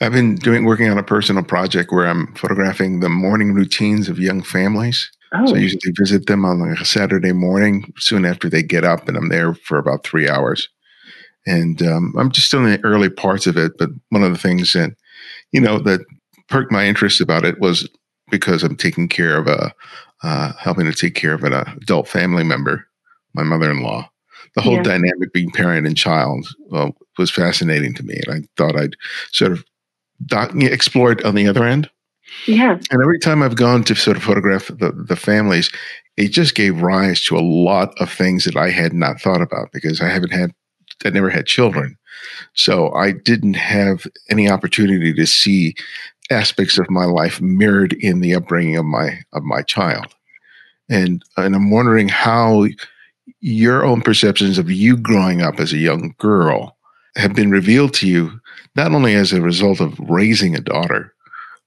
[0.00, 4.18] I've been doing working on a personal project where I'm photographing the morning routines of
[4.18, 5.10] young families.
[5.34, 5.44] Oh.
[5.44, 9.08] So I usually visit them on like a Saturday morning soon after they get up,
[9.08, 10.70] and I'm there for about three hours
[11.46, 13.72] and um, I'm just still in the early parts of it.
[13.78, 14.94] But one of the things that
[15.52, 16.00] you know that
[16.48, 17.88] perked my interest about it was
[18.30, 19.72] because I'm taking care of a
[20.22, 22.86] uh, helping to take care of an adult family member,
[23.34, 24.08] my mother-in-law.
[24.54, 24.82] The whole yeah.
[24.82, 28.96] dynamic being parent and child well, was fascinating to me, and I thought I'd
[29.32, 29.64] sort of
[30.26, 31.90] doc- explore it on the other end.
[32.46, 32.78] Yeah.
[32.90, 35.70] And every time I've gone to sort of photograph the, the families,
[36.16, 39.72] it just gave rise to a lot of things that I had not thought about
[39.72, 40.52] because I haven't had
[41.04, 41.96] I never had children.
[42.54, 45.74] So I didn't have any opportunity to see
[46.30, 50.14] aspects of my life mirrored in the upbringing of my of my child.
[50.88, 52.66] And and I'm wondering how
[53.40, 56.76] your own perceptions of you growing up as a young girl
[57.16, 58.40] have been revealed to you
[58.76, 61.14] not only as a result of raising a daughter,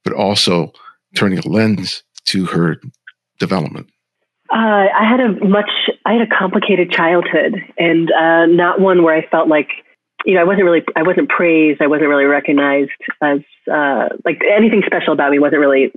[0.03, 0.71] but also
[1.15, 2.79] turning a lens to her
[3.39, 3.89] development.
[4.51, 5.69] Uh, I had a much,
[6.05, 9.69] I had a complicated childhood, and uh, not one where I felt like,
[10.25, 12.91] you know, I wasn't really, I wasn't praised, I wasn't really recognized
[13.21, 13.39] as
[13.71, 15.91] uh, like anything special about me wasn't really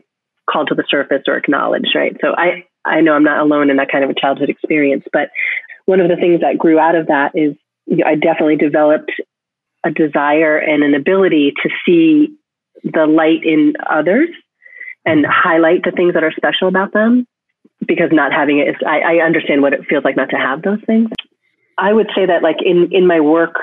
[0.50, 2.16] called to the surface or acknowledged, right?
[2.20, 5.30] So I, I know I'm not alone in that kind of a childhood experience, but
[5.86, 7.54] one of the things that grew out of that is
[7.86, 9.12] you know, I definitely developed
[9.84, 12.36] a desire and an ability to see
[12.82, 14.28] the light in others
[15.04, 17.26] and highlight the things that are special about them
[17.86, 20.62] because not having it is, I, I understand what it feels like not to have
[20.62, 21.08] those things.
[21.78, 23.54] I would say that like in, in my work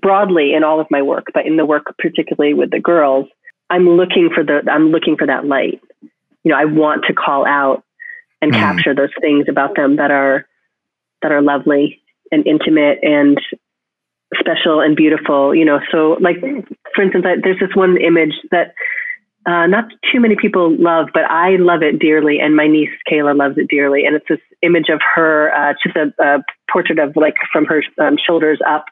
[0.00, 3.26] broadly in all of my work, but in the work particularly with the girls,
[3.70, 5.80] I'm looking for the, I'm looking for that light.
[6.44, 7.82] You know, I want to call out
[8.40, 8.56] and mm.
[8.56, 10.46] capture those things about them that are,
[11.22, 13.40] that are lovely and intimate and
[14.38, 15.80] special and beautiful, you know.
[15.90, 16.36] So like,
[16.94, 18.74] for instance, I, there's this one image that
[19.46, 23.36] uh, not too many people love, but I love it dearly, and my niece Kayla
[23.36, 24.04] loves it dearly.
[24.04, 27.82] And it's this image of her, uh, just a, a portrait of like from her
[28.00, 28.86] um, shoulders up,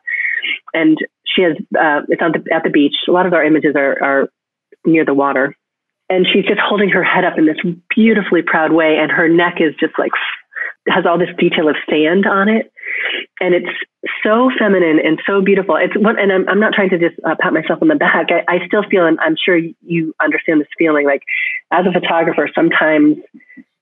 [0.73, 0.97] and
[1.27, 2.95] she has uh, it's on the, at the beach.
[3.09, 4.29] A lot of our images are, are
[4.87, 5.57] near the water,
[6.09, 7.59] and she's just holding her head up in this
[7.95, 10.13] beautifully proud way, and her neck is just like
[10.89, 12.73] has all this detail of sand on it,
[13.41, 13.71] and it's
[14.23, 15.77] so feminine and so beautiful.
[15.77, 18.29] It's one, and I'm, I'm not trying to just uh, pat myself on the back.
[18.31, 21.07] I, I still feel, and I'm sure you understand this feeling.
[21.07, 21.23] Like
[21.73, 23.17] as a photographer, sometimes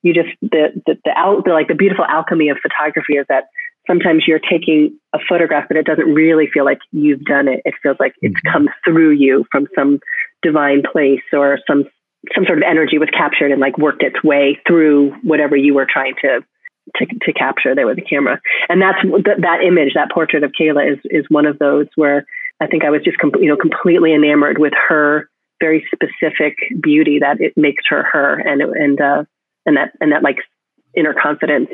[0.02, 3.44] you just the the, the, out, the like the beautiful alchemy of photography is that
[3.86, 7.62] sometimes you're taking a photograph, but it doesn't really feel like you've done it.
[7.64, 8.52] It feels like it's mm-hmm.
[8.52, 10.00] come through you from some
[10.42, 11.84] divine place or some
[12.34, 15.86] some sort of energy was captured and like worked its way through whatever you were
[15.90, 16.40] trying to
[16.96, 18.40] to, to capture there with the camera.
[18.68, 22.26] And that's th- that image, that portrait of Kayla is is one of those where
[22.60, 25.28] I think I was just com- you know completely enamored with her
[25.60, 29.24] very specific beauty that it makes her her and and uh,
[29.66, 30.38] and that and that like
[30.96, 31.70] inner confidence.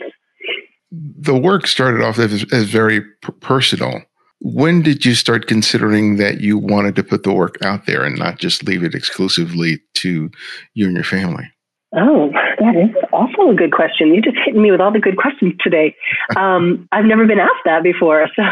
[0.91, 3.03] The work started off as, as very
[3.41, 4.03] personal.
[4.41, 8.17] When did you start considering that you wanted to put the work out there and
[8.17, 10.31] not just leave it exclusively to
[10.75, 11.51] you and your family?
[11.95, 14.15] Oh, that is also a good question.
[14.15, 15.97] You just hit me with all the good questions today.
[16.37, 18.29] Um, I've never been asked that before.
[18.37, 18.43] So,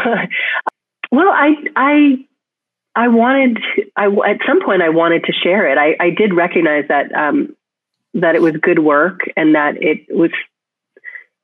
[1.11, 2.17] well, I, I,
[2.95, 3.59] I wanted,
[3.95, 5.77] I, at some point I wanted to share it.
[5.77, 7.55] I, I did recognize that, um,
[8.15, 10.31] that it was good work and that it was,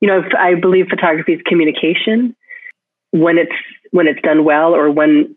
[0.00, 2.34] you know, I believe photography is communication
[3.12, 3.54] when it's,
[3.92, 5.36] when it's done well or when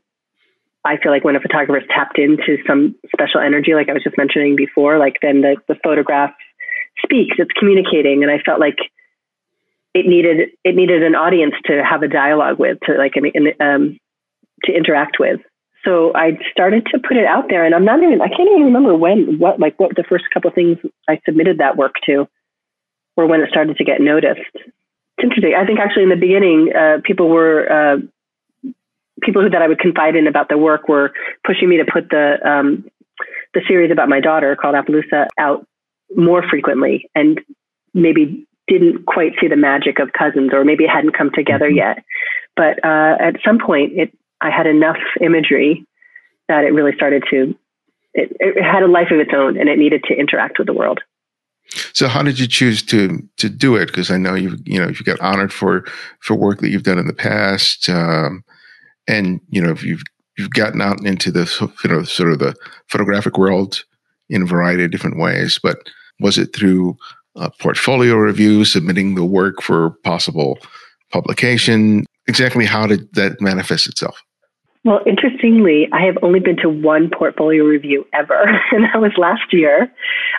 [0.84, 4.04] I feel like when a photographer is tapped into some special energy, like I was
[4.04, 6.34] just mentioning before, like then the, the photograph
[7.04, 8.24] speaks, it's communicating.
[8.24, 8.78] And I felt like
[9.94, 13.14] it needed, it needed an audience to have a dialogue with, to like,
[13.60, 13.98] um,
[14.66, 15.40] to interact with.
[15.86, 18.66] So I started to put it out there and I'm not even, I can't even
[18.66, 20.78] remember when, what, like what the first couple things
[21.08, 22.28] I submitted that work to
[23.16, 24.42] or when it started to get noticed.
[24.54, 25.56] It's interesting.
[25.58, 27.98] I think actually in the beginning, uh, people were, uh,
[29.22, 31.14] people who, that I would confide in about the work were
[31.46, 32.86] pushing me to put the um,
[33.54, 35.66] the series about my daughter called Appaloosa out
[36.16, 37.42] more frequently, and
[37.94, 41.78] maybe didn't quite see the magic of cousins, or maybe it hadn't come together mm-hmm.
[41.78, 42.04] yet.
[42.56, 45.86] But uh, at some point, it I had enough imagery
[46.48, 47.56] that it really started to.
[48.14, 50.74] It, it had a life of its own, and it needed to interact with the
[50.74, 51.00] world.
[51.94, 53.88] So, how did you choose to to do it?
[53.88, 55.86] Because I know you you know you got honored for
[56.20, 57.90] for work that you've done in the past.
[57.90, 58.44] Um,
[59.08, 60.04] and you know if you've
[60.38, 62.56] you've gotten out into the you know sort of the
[62.88, 63.84] photographic world
[64.30, 65.60] in a variety of different ways.
[65.62, 65.90] But
[66.20, 66.98] was it through
[67.36, 70.58] a portfolio review, submitting the work for possible
[71.12, 72.06] publication?
[72.28, 74.22] Exactly how did that manifest itself?
[74.84, 79.52] Well, interestingly, I have only been to one portfolio review ever, and that was last
[79.52, 79.92] year.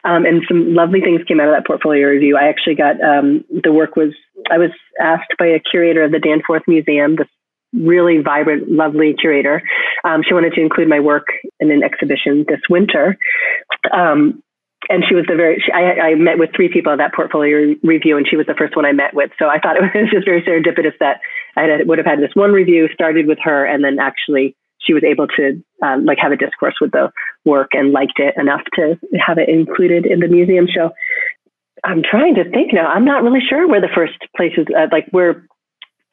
[0.05, 2.37] Um, and some lovely things came out of that portfolio review.
[2.37, 4.15] I actually got um, the work was
[4.51, 4.71] I was
[5.01, 7.29] asked by a curator of the Danforth Museum, this
[7.75, 9.63] really vibrant, lovely curator.
[10.05, 11.27] Um, she wanted to include my work
[11.61, 13.19] in an exhibition this winter.
[13.93, 14.43] Um,
[14.89, 17.75] and she was the very, she, I, I, met with three people at that portfolio
[17.83, 19.31] review, and she was the first one I met with.
[19.39, 21.21] So I thought it was just very serendipitous that
[21.57, 24.95] I had, would have had this one review, started with her, and then actually she
[24.95, 27.11] was able to um, like have a discourse with the
[27.45, 30.91] work and liked it enough to have it included in the museum show.
[31.85, 32.87] I'm trying to think now.
[32.87, 35.47] I'm not really sure where the first places, uh, like where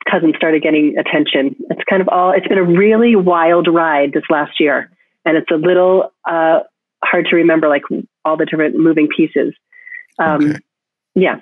[0.10, 1.56] cousin started getting attention.
[1.70, 4.92] It's kind of all, it's been a really wild ride this last year.
[5.26, 6.60] And it's a little uh,
[7.04, 7.84] hard to remember, like
[8.26, 9.54] all the different moving pieces.
[10.20, 10.60] Um, okay.
[11.16, 11.42] Yeah.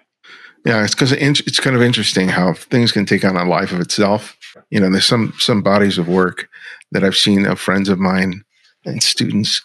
[0.65, 3.81] Yeah, it's because it's kind of interesting how things can take on a life of
[3.81, 4.37] itself.
[4.69, 6.47] You know, there's some some bodies of work
[6.91, 8.43] that I've seen of friends of mine
[8.85, 9.61] and students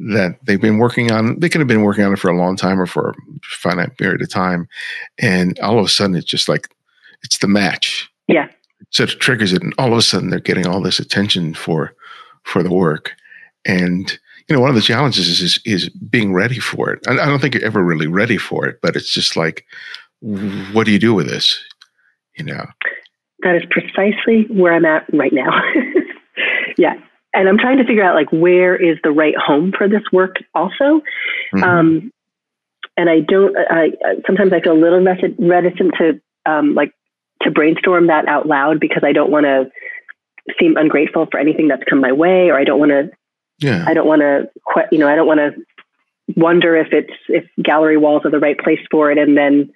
[0.00, 1.38] that they've been working on.
[1.38, 3.96] They could have been working on it for a long time or for a finite
[3.96, 4.66] period of time,
[5.18, 6.68] and all of a sudden, it's just like
[7.22, 8.10] it's the match.
[8.26, 8.48] Yeah.
[8.90, 11.94] So it triggers it, and all of a sudden they're getting all this attention for
[12.42, 13.12] for the work.
[13.64, 14.18] And
[14.50, 17.06] you know, one of the challenges is is, is being ready for it.
[17.06, 19.64] I, I don't think you're ever really ready for it, but it's just like,
[20.72, 21.62] what do you do with this?
[22.36, 22.66] You know.
[23.42, 25.50] That is precisely where I'm at right now.
[26.76, 26.94] yeah.
[27.32, 30.36] And I'm trying to figure out like where is the right home for this work
[30.54, 31.00] also.
[31.54, 31.62] Mm-hmm.
[31.62, 32.12] Um,
[32.96, 33.92] and I don't, I,
[34.26, 36.92] sometimes I feel a little reticent to um, like
[37.42, 39.70] to brainstorm that out loud because I don't want to
[40.58, 43.10] seem ungrateful for anything that's come my way, or I don't want to.
[43.60, 43.84] Yeah.
[43.86, 44.50] I don't want to.
[44.90, 45.52] You know, I don't want to
[46.36, 49.70] wonder if it's if gallery walls are the right place for it, and then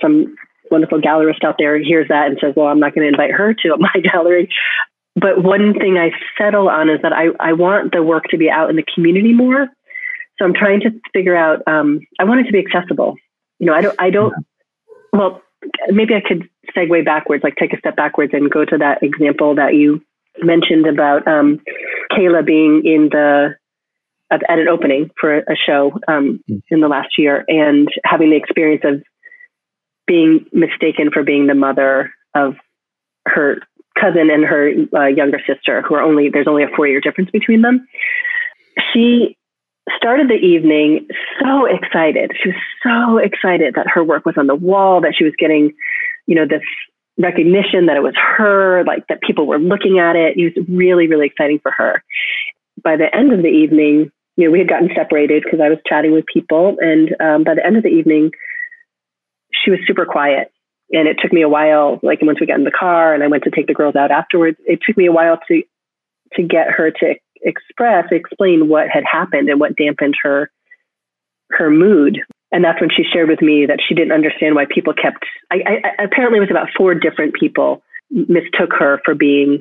[0.00, 0.34] some
[0.70, 3.54] wonderful gallerist out there hears that and says, "Well, I'm not going to invite her
[3.54, 4.48] to my gallery."
[5.16, 8.50] But one thing I settle on is that I, I want the work to be
[8.50, 9.68] out in the community more.
[10.38, 11.62] So I'm trying to figure out.
[11.66, 13.16] Um, I want it to be accessible.
[13.58, 13.96] You know, I don't.
[13.98, 14.34] I don't.
[15.12, 15.42] Well,
[15.88, 19.54] maybe I could segue backwards, like take a step backwards and go to that example
[19.54, 20.02] that you
[20.42, 21.60] mentioned about um,
[22.12, 23.54] Kayla being in the
[24.30, 26.62] at, at an opening for a show um, mm.
[26.70, 29.02] in the last year and having the experience of
[30.06, 32.54] being mistaken for being the mother of
[33.26, 33.58] her
[33.98, 37.30] cousin and her uh, younger sister, who are only there's only a four year difference
[37.30, 37.86] between them.
[38.92, 39.36] She
[39.96, 41.06] started the evening
[41.40, 42.32] so excited.
[42.42, 45.72] She was so excited that her work was on the wall, that she was getting,
[46.26, 46.62] you know, this
[47.18, 50.36] recognition that it was her, like that people were looking at it.
[50.36, 52.02] It was really, really exciting for her.
[52.82, 55.78] By the end of the evening, you know, we had gotten separated because I was
[55.86, 56.76] chatting with people.
[56.80, 58.32] And um, by the end of the evening,
[59.52, 60.50] she was super quiet.
[60.92, 63.28] And it took me a while, like once we got in the car and I
[63.28, 65.62] went to take the girls out afterwards, it took me a while to
[66.34, 70.50] to get her to express, explain what had happened and what dampened her
[71.50, 72.18] her mood.
[72.54, 75.26] And that's when she shared with me that she didn't understand why people kept.
[75.50, 79.58] I, I, apparently, it was about four different people mistook her for being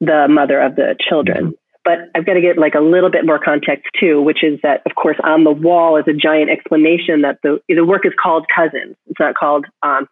[0.00, 1.54] the mother of the children.
[1.84, 4.82] But I've got to get like a little bit more context too, which is that,
[4.86, 8.46] of course, on the wall is a giant explanation that the the work is called
[8.52, 8.96] Cousins.
[9.06, 10.08] It's not called Aunt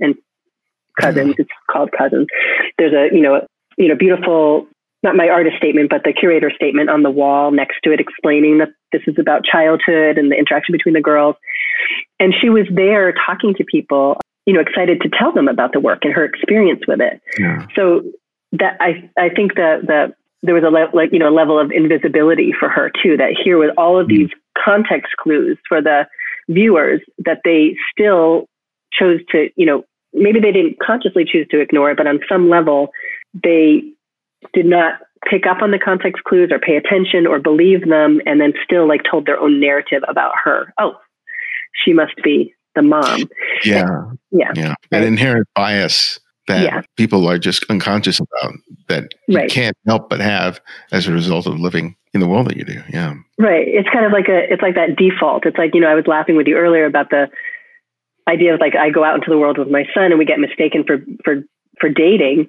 [0.00, 0.14] and
[1.00, 1.34] Cousins.
[1.34, 1.40] Mm.
[1.40, 2.26] It's called Cousins.
[2.76, 3.46] There's a you know
[3.78, 4.66] you know beautiful
[5.02, 8.58] not my artist statement, but the curator statement on the wall next to it explaining
[8.58, 11.36] that this is about childhood and the interaction between the girls.
[12.18, 15.80] And she was there talking to people, you know, excited to tell them about the
[15.80, 17.20] work and her experience with it.
[17.38, 17.66] Yeah.
[17.74, 18.02] So
[18.52, 21.58] that I I think that the there was a le- like you know a level
[21.58, 23.16] of invisibility for her too.
[23.16, 24.10] That here with all of mm.
[24.10, 24.30] these
[24.62, 26.06] context clues for the
[26.48, 28.46] viewers that they still
[28.92, 32.48] chose to you know maybe they didn't consciously choose to ignore it, but on some
[32.48, 32.90] level
[33.34, 33.82] they
[34.54, 34.94] did not
[35.28, 38.88] pick up on the context clues or pay attention or believe them and then still
[38.88, 40.72] like told their own narrative about her.
[40.78, 40.94] Oh,
[41.72, 43.28] she must be the mom.
[43.64, 44.12] Yeah.
[44.30, 44.52] Yeah.
[44.54, 44.74] Yeah.
[44.92, 46.82] An inherent bias that yeah.
[46.96, 48.54] people are just unconscious about
[48.88, 49.50] that you right.
[49.50, 50.60] can't help but have
[50.92, 52.82] as a result of living in the world that you do.
[52.90, 53.14] Yeah.
[53.38, 53.66] Right.
[53.66, 55.46] It's kind of like a it's like that default.
[55.46, 57.28] It's like, you know, I was laughing with you earlier about the
[58.28, 60.38] idea of like I go out into the world with my son and we get
[60.38, 61.42] mistaken for for
[61.80, 62.48] for dating.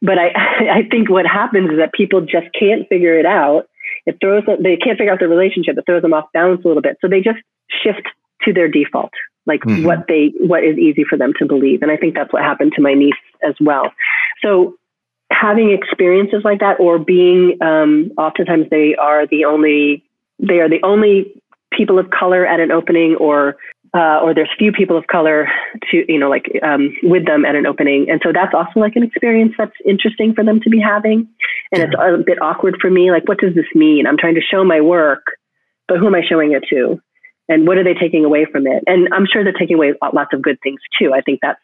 [0.00, 3.66] But I, I think what happens is that people just can't figure it out.
[4.06, 5.76] It throws them, they can't figure out the relationship.
[5.76, 6.96] It throws them off balance a little bit.
[7.00, 7.38] So they just
[7.82, 8.06] shift
[8.44, 9.12] to their default,
[9.46, 9.84] like mm-hmm.
[9.84, 11.82] what they, what is easy for them to believe.
[11.82, 13.14] And I think that's what happened to my niece
[13.46, 13.92] as well.
[14.42, 14.76] So
[15.32, 20.04] having experiences like that or being, um, oftentimes they are the only,
[20.38, 21.34] they are the only
[21.72, 23.56] people of color at an opening or
[23.92, 25.48] uh, or there's few people of color
[25.90, 28.94] to you know like um, with them at an opening and so that's also like
[28.96, 31.28] an experience that's interesting for them to be having
[31.72, 34.40] and it's a bit awkward for me like what does this mean i'm trying to
[34.40, 35.24] show my work
[35.88, 37.00] but who am i showing it to
[37.50, 38.82] and what are they taking away from it?
[38.86, 41.12] And i'm sure they're taking away lots of good things too.
[41.12, 41.60] I think that's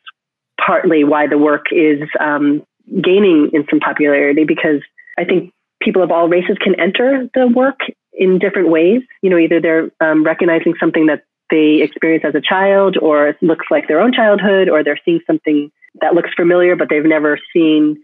[0.64, 2.62] partly why the work is um,
[3.00, 4.80] gaining in some popularity because
[5.18, 7.80] i think people of all races can enter the work
[8.12, 9.02] in different ways.
[9.22, 13.36] You know either they're um, recognizing something that they experience as a child or it
[13.40, 15.70] looks like their own childhood or they're seeing something
[16.00, 17.96] that looks familiar but they've never seen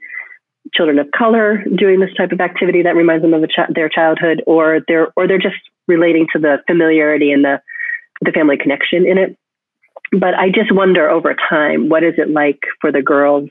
[0.73, 4.43] children of color doing this type of activity that reminds them of ch- their childhood
[4.47, 5.57] or they're or they're just
[5.89, 7.61] relating to the familiarity and the
[8.23, 9.37] the family connection in it.
[10.13, 13.49] But i just wonder over time what is it like for the girls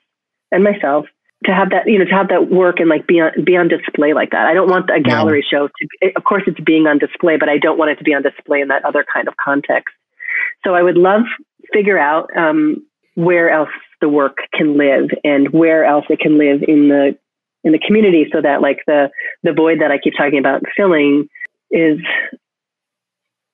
[0.51, 1.05] and myself
[1.45, 3.67] to have that you know to have that work and like be on be on
[3.67, 4.45] display like that?
[4.45, 7.49] I don't want a gallery show to be, of course it's being on display but
[7.49, 9.93] i don't want it to be on display in that other kind of context.
[10.63, 11.23] So i would love
[11.73, 13.69] figure out um, where else
[13.99, 17.17] the work can live and where else it can live in the
[17.63, 19.09] in the community so that like the
[19.43, 21.27] the void that i keep talking about filling
[21.69, 21.99] is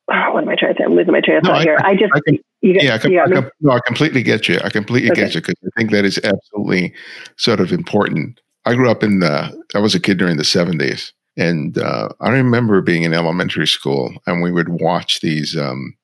[0.09, 0.85] oh, what am I trying to say?
[0.85, 1.77] I'm losing my train of thought no, here.
[1.83, 4.59] I, I just, I can, yeah, I, I, can, no, I completely get you.
[4.63, 5.23] I completely okay.
[5.23, 6.93] get you because I think that is absolutely
[7.37, 8.39] sort of important.
[8.65, 11.11] I grew up in the, I was a kid during the 70s.
[11.37, 15.95] And uh, I remember being in elementary school and we would watch these, um,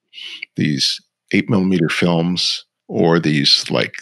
[0.56, 1.02] these
[1.32, 3.96] eight millimeter films or these like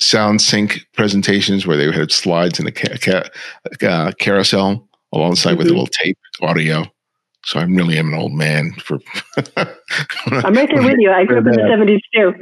[0.00, 5.58] sound sync presentations where they had slides in a ca- ca- uh, carousel alongside mm-hmm.
[5.58, 6.84] with a little tape audio.
[7.44, 8.98] So I really am an old man for.
[9.56, 11.10] I'm right there with you.
[11.10, 12.34] I grew up in the 70s too.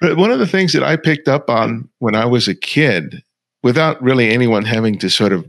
[0.00, 3.22] but one of the things that I picked up on when I was a kid,
[3.62, 5.48] without really anyone having to sort of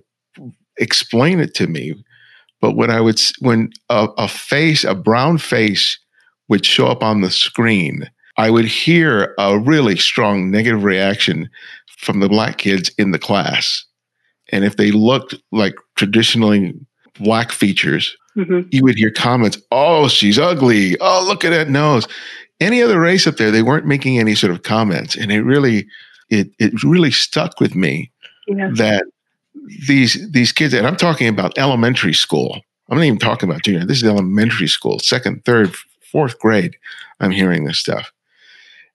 [0.78, 1.94] explain it to me,
[2.62, 6.00] but when I would, when a, a face, a brown face
[6.50, 11.50] would show up on the screen, I would hear a really strong negative reaction
[11.98, 13.86] from the black kids in the class.
[14.52, 16.74] And if they looked like traditionally
[17.20, 18.68] black features, mm-hmm.
[18.72, 20.98] you would hear comments, "Oh, she's ugly.
[21.00, 22.08] Oh, look at that nose."
[22.60, 25.88] Any other race up there, they weren't making any sort of comments, and it really,
[26.30, 28.12] it it really stuck with me
[28.48, 28.70] yeah.
[28.76, 29.06] that
[29.88, 32.62] these these kids, and I'm talking about elementary school.
[32.90, 33.86] I'm not even talking about junior.
[33.86, 35.74] This is elementary school, second, third,
[36.12, 36.76] fourth grade.
[37.20, 38.12] I'm hearing this stuff,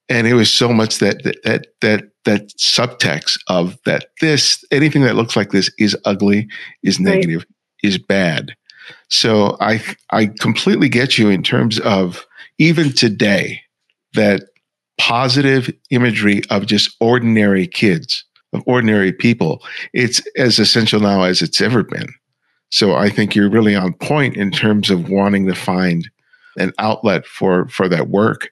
[0.08, 5.02] and it was so much that that that that, that subtext of that this anything
[5.02, 6.48] that looks like this is ugly,
[6.82, 7.90] is negative, right.
[7.90, 8.54] is bad.
[9.08, 12.26] So I I completely get you in terms of
[12.58, 13.62] even today
[14.14, 14.42] that
[14.98, 21.60] positive imagery of just ordinary kids of ordinary people, it's as essential now as it's
[21.60, 22.08] ever been.
[22.70, 26.08] So I think you're really on point in terms of wanting to find
[26.56, 28.50] an outlet for for that work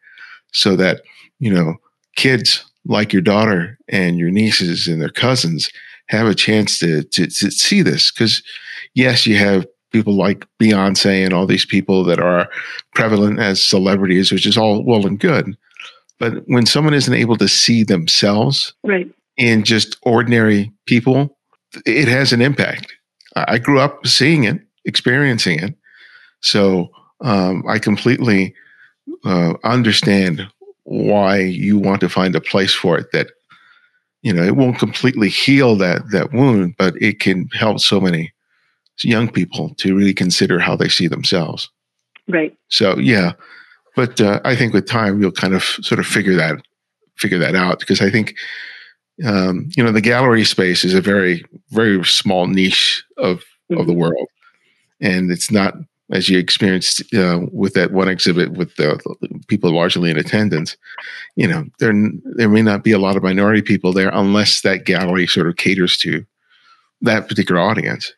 [0.53, 1.03] so that,
[1.39, 1.75] you know,
[2.17, 5.69] kids like your daughter and your nieces and their cousins
[6.09, 8.43] have a chance to to, to see this because
[8.95, 9.67] yes, you have
[9.97, 12.49] people like Beyonce and all these people that are
[12.95, 15.57] prevalent as celebrities, which is all well and good.
[16.19, 21.39] But when someone isn't able to see themselves right in just ordinary people,
[21.85, 22.93] it has an impact.
[23.37, 25.75] I grew up seeing it, experiencing it.
[26.41, 26.89] So
[27.21, 28.55] um, I completely
[29.25, 30.47] uh, understand
[30.85, 33.29] why you want to find a place for it that,
[34.23, 38.33] you know, it won't completely heal that, that wound, but it can help so many
[39.03, 41.69] young people to really consider how they see themselves.
[42.29, 42.57] Right.
[42.69, 43.33] So, yeah.
[43.95, 46.61] But uh, I think with time, you'll kind of sort of figure that,
[47.17, 48.35] figure that out because I think
[49.25, 53.81] um, you know, the gallery space is a very, very small niche of mm-hmm.
[53.81, 54.03] of the mm-hmm.
[54.03, 54.29] world,
[55.01, 55.75] and it's not
[56.13, 60.77] as you experienced uh, with that one exhibit with the, the, people largely in attendance.
[61.35, 61.95] You know, there
[62.37, 65.57] there may not be a lot of minority people there unless that gallery sort of
[65.57, 66.25] caters to
[67.01, 68.13] that particular audience.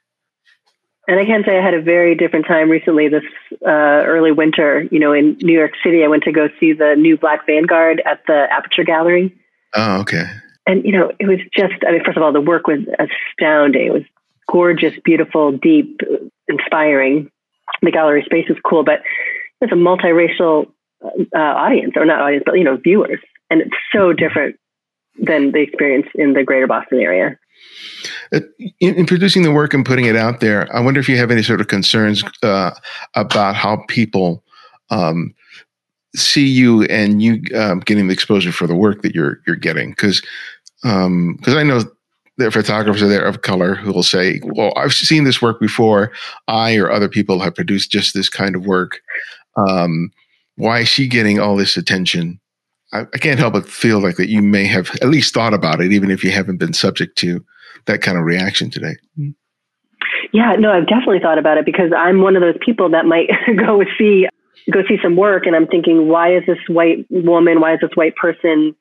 [1.08, 3.24] And I can say I had a very different time recently this
[3.66, 4.86] uh, early winter.
[4.90, 8.02] You know, in New York City, I went to go see the new Black Vanguard
[8.04, 9.34] at the Aperture Gallery.
[9.74, 10.24] Oh, okay
[10.68, 13.86] and you know, it was just, I mean, first of all, the work was astounding.
[13.86, 14.02] It was
[14.52, 16.00] gorgeous, beautiful, deep,
[16.46, 17.30] inspiring.
[17.80, 19.00] The gallery space is cool, but
[19.62, 20.66] it's a multiracial
[21.02, 23.18] uh, audience, or not audience, but you know, viewers,
[23.50, 24.56] and it's so different
[25.18, 27.38] than the experience in the greater Boston area.
[28.32, 28.40] Uh,
[28.80, 31.30] in, in, producing the work and putting it out there, I wonder if you have
[31.30, 32.72] any sort of concerns uh,
[33.14, 34.44] about how people
[34.90, 35.34] um,
[36.14, 39.90] see you and you um, getting the exposure for the work that you're you're getting.
[39.90, 40.20] Because
[40.82, 41.82] because um, I know
[42.36, 46.12] there are photographers there of color who will say, "Well, I've seen this work before.
[46.46, 49.00] I or other people have produced just this kind of work.
[49.56, 50.12] Um,
[50.56, 52.40] why is she getting all this attention?"
[52.92, 55.80] I, I, can't help but feel like that you may have at least thought about
[55.80, 57.44] it, even if you haven't been subject to
[57.86, 58.96] that kind of reaction today.
[60.32, 63.28] Yeah, no, I've definitely thought about it because I'm one of those people that might
[63.56, 64.26] go see
[64.70, 67.90] go see some work, and I'm thinking, why is this white woman, why is this
[67.94, 68.74] white person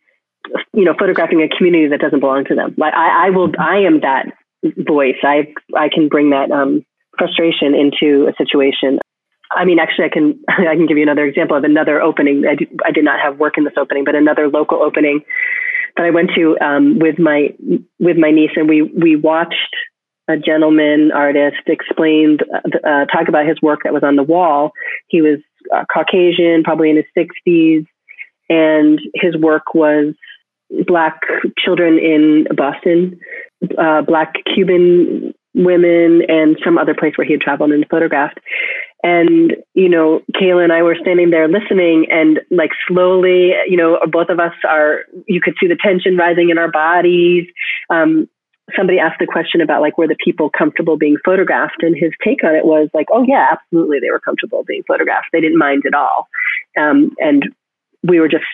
[0.74, 2.76] you know, photographing a community that doesn't belong to them.
[2.78, 4.26] Like I, I will, I am that
[4.88, 5.18] voice.
[5.24, 6.86] I, I can bring that um,
[7.18, 9.00] frustration into a situation.
[9.52, 12.46] I mean, actually, I can, I can give you another example of another opening.
[12.50, 15.22] I, do, I did not have work in this opening, but another local opening
[15.96, 17.56] that I went to um, with my,
[18.00, 19.76] with my niece, and we, we watched
[20.28, 22.44] a gentleman artist explained,
[22.84, 24.72] uh, talk about his work that was on the wall.
[25.08, 25.40] He was
[25.74, 27.86] uh, Caucasian, probably in his 60s,
[28.50, 30.14] and his work was
[30.86, 31.22] black
[31.58, 33.20] children in Boston,
[33.78, 38.40] uh, black Cuban women, and some other place where he had traveled and photographed.
[39.04, 44.00] And, you know, Kayla and I were standing there listening and like slowly, you know,
[44.12, 47.46] both of us are, you could see the tension rising in our bodies.
[47.90, 48.28] Um,
[48.76, 51.84] somebody asked the question about like, were the people comfortable being photographed?
[51.84, 54.00] And his take on it was like, oh yeah, absolutely.
[54.00, 55.28] They were comfortable being photographed.
[55.32, 56.28] They didn't mind at all.
[56.78, 57.44] Um, and
[58.04, 58.46] we were just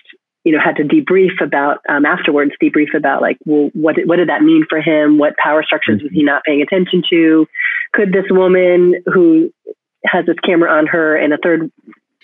[0.44, 4.30] you know had to debrief about um, afterwards debrief about like well what what did
[4.30, 6.28] that mean for him what power structures was he mm-hmm.
[6.28, 7.48] not paying attention to
[7.94, 9.52] could this woman who
[10.06, 11.72] has this camera on her in a third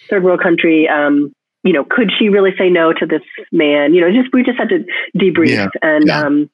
[0.10, 3.22] third world country um, you know could she really say no to this
[3.52, 4.84] man you know just we just had to
[5.18, 5.68] debrief yeah.
[5.82, 6.22] and yeah.
[6.22, 6.50] Um,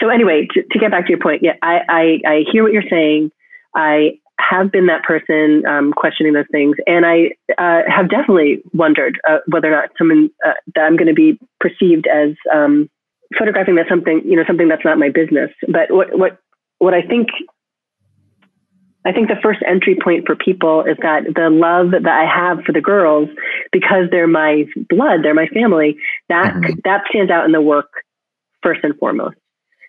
[0.00, 2.72] so anyway to, to, get back to your point yeah I, I i hear what
[2.72, 3.30] you're saying
[3.74, 9.18] i have been that person um, questioning those things, and I uh, have definitely wondered
[9.28, 12.90] uh, whether or not someone uh, that I'm going to be perceived as um,
[13.38, 15.50] photographing that something, you know, something that's not my business.
[15.68, 16.38] But what what
[16.78, 17.28] what I think
[19.06, 22.64] I think the first entry point for people is that the love that I have
[22.64, 23.28] for the girls,
[23.70, 25.96] because they're my blood, they're my family,
[26.28, 26.72] that mm-hmm.
[26.84, 27.90] that stands out in the work
[28.62, 29.36] first and foremost.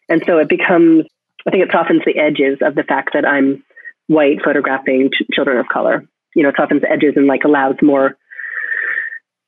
[0.10, 1.06] And so it becomes,
[1.48, 3.64] I think it softens the edges of the fact that I'm
[4.08, 6.06] white photographing ch- children of color.
[6.36, 8.18] You know, it softens edges and like allows more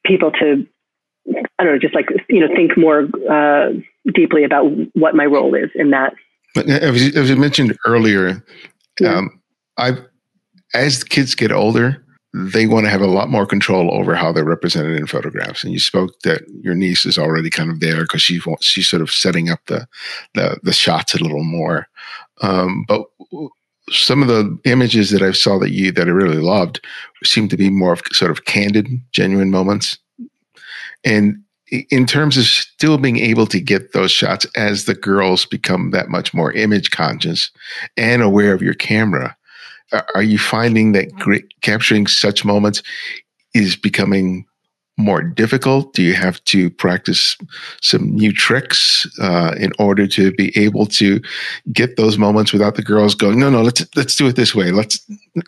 [0.06, 0.66] people to,
[1.60, 3.74] I don't know, just like, you know, think more uh,
[4.14, 6.14] deeply about what my role is in that.
[6.56, 8.42] But as you, as you mentioned earlier,
[9.02, 9.18] yeah.
[9.18, 9.42] um,
[9.78, 9.98] I,
[10.74, 12.04] as kids get older,
[12.34, 15.64] they want to have a lot more control over how they're represented in photographs.
[15.64, 19.02] And you spoke that your niece is already kind of there because she she's sort
[19.02, 19.88] of setting up the
[20.34, 21.88] the, the shots a little more.
[22.42, 23.06] Um, but
[23.90, 26.86] some of the images that I saw that you that I really loved
[27.24, 29.98] seemed to be more of sort of candid, genuine moments.
[31.04, 35.92] And in terms of still being able to get those shots as the girls become
[35.92, 37.52] that much more image conscious
[37.96, 39.37] and aware of your camera,
[40.16, 42.84] are you finding that great, capturing such moments
[43.54, 44.46] is becoming
[44.98, 45.94] more difficult?
[45.94, 47.38] Do you have to practice
[47.82, 51.22] some new tricks uh, in order to be able to
[51.72, 54.72] get those moments without the girls going, "No, no, let's let's do it this way.
[54.72, 55.00] Let's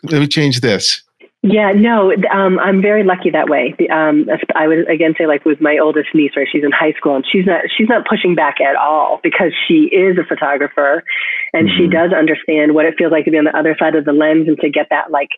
[0.04, 1.02] let me change this."
[1.42, 3.74] Yeah, no, um, I'm very lucky that way.
[3.90, 6.46] Um, I would again say like with my oldest niece, right?
[6.50, 9.88] She's in high school and she's not she's not pushing back at all because she
[9.88, 11.02] is a photographer,
[11.54, 11.78] and mm-hmm.
[11.78, 14.12] she does understand what it feels like to be on the other side of the
[14.12, 15.30] lens and to get that like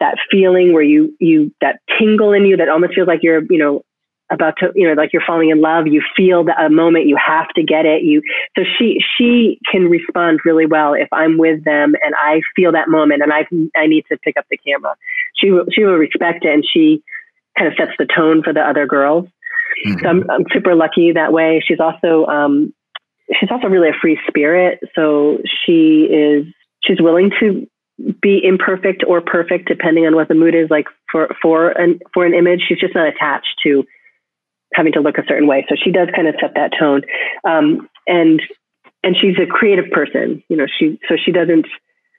[0.00, 3.58] that feeling where you you that tingle in you that almost feels like you're you
[3.58, 3.82] know
[4.30, 7.16] about to you know like you're falling in love you feel that a moment you
[7.16, 8.02] have to get it.
[8.02, 8.22] You
[8.56, 12.88] so she she can respond really well if i'm with them and i feel that
[12.88, 14.94] moment and i i need to pick up the camera.
[15.36, 17.02] She will she will respect it and she
[17.58, 19.26] kind of sets the tone for the other girls.
[19.86, 19.98] Mm-hmm.
[20.00, 21.62] so I'm, I'm super lucky that way.
[21.66, 22.72] She's also um
[23.38, 24.80] she's also really a free spirit.
[24.94, 26.46] So she is
[26.82, 27.66] she's willing to
[28.22, 32.24] be imperfect or perfect depending on what the mood is like for for an for
[32.24, 32.62] an image.
[32.68, 33.84] She's just not attached to
[34.74, 37.02] having to look a certain way so she does kind of set that tone
[37.48, 38.42] um, and
[39.02, 41.66] and she's a creative person you know she so she doesn't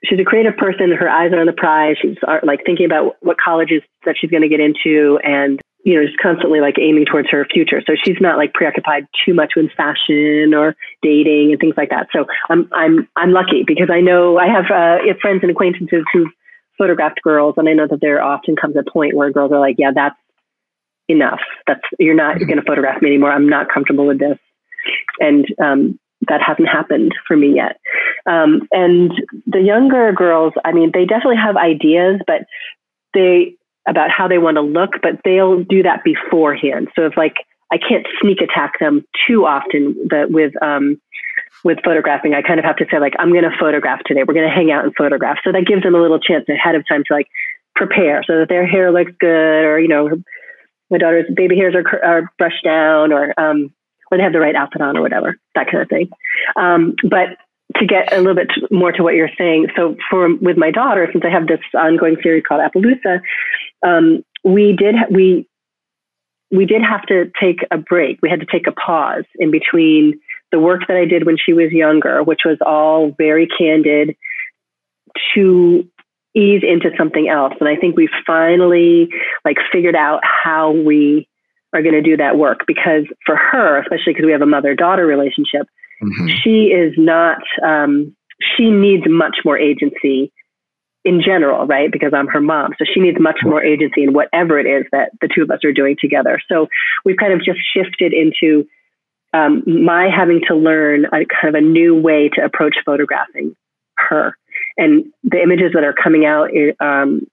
[0.04, 3.16] she's a creative person her eyes are on the prize she's uh, like thinking about
[3.20, 7.06] what colleges that she's going to get into and you know, just constantly like aiming
[7.06, 7.82] towards her future.
[7.86, 12.08] So she's not like preoccupied too much with fashion or dating and things like that.
[12.12, 16.28] So I'm I'm I'm lucky because I know I have uh, friends and acquaintances who've
[16.76, 19.76] photographed girls, and I know that there often comes a point where girls are like,
[19.78, 20.16] "Yeah, that's
[21.10, 21.40] enough.
[21.66, 22.46] That's you're not mm-hmm.
[22.46, 23.32] going to photograph me anymore.
[23.32, 24.38] I'm not comfortable with this."
[25.18, 25.98] And um,
[26.28, 27.80] that hasn't happened for me yet.
[28.26, 29.12] Um, and
[29.46, 32.42] the younger girls, I mean, they definitely have ideas, but
[33.14, 33.56] they
[33.88, 36.88] about how they want to look, but they'll do that beforehand.
[36.94, 37.36] So if like
[37.72, 41.00] I can't sneak attack them too often that with um,
[41.64, 44.22] with photographing, I kind of have to say like I'm going to photograph today.
[44.26, 45.38] We're going to hang out and photograph.
[45.44, 47.28] So that gives them a little chance ahead of time to like
[47.74, 50.10] prepare so that their hair looks good, or you know,
[50.90, 53.72] my daughter's baby hairs are, are brushed down, or um,
[54.10, 56.10] or they have the right outfit on, or whatever that kind of thing.
[56.56, 57.38] Um, but
[57.76, 61.08] to get a little bit more to what you're saying, so for with my daughter,
[61.12, 63.20] since I have this ongoing series called Appaloosa,
[63.86, 65.46] um, we did we
[66.50, 68.18] we did have to take a break.
[68.22, 70.20] We had to take a pause in between
[70.50, 74.16] the work that I did when she was younger, which was all very candid,
[75.34, 75.88] to
[76.34, 77.54] ease into something else.
[77.60, 79.08] And I think we've finally
[79.44, 81.28] like figured out how we
[81.72, 84.74] are going to do that work because for her, especially because we have a mother
[84.74, 85.66] daughter relationship,
[86.02, 86.28] mm-hmm.
[86.42, 87.42] she is not.
[87.64, 88.16] Um,
[88.56, 90.32] she needs much more agency
[91.04, 91.90] in general, right?
[91.90, 92.72] Because I'm her mom.
[92.78, 95.60] So she needs much more agency in whatever it is that the two of us
[95.64, 96.40] are doing together.
[96.48, 96.68] So
[97.04, 98.66] we've kind of just shifted into
[99.32, 103.54] um, my having to learn a kind of a new way to approach photographing
[103.96, 104.36] her.
[104.80, 106.50] And the images that are coming out,
[106.80, 107.26] um,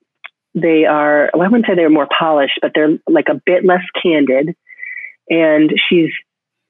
[0.54, 3.82] they are, well, I wouldn't say they're more polished, but they're like a bit less
[4.00, 4.54] candid.
[5.28, 6.10] And she's,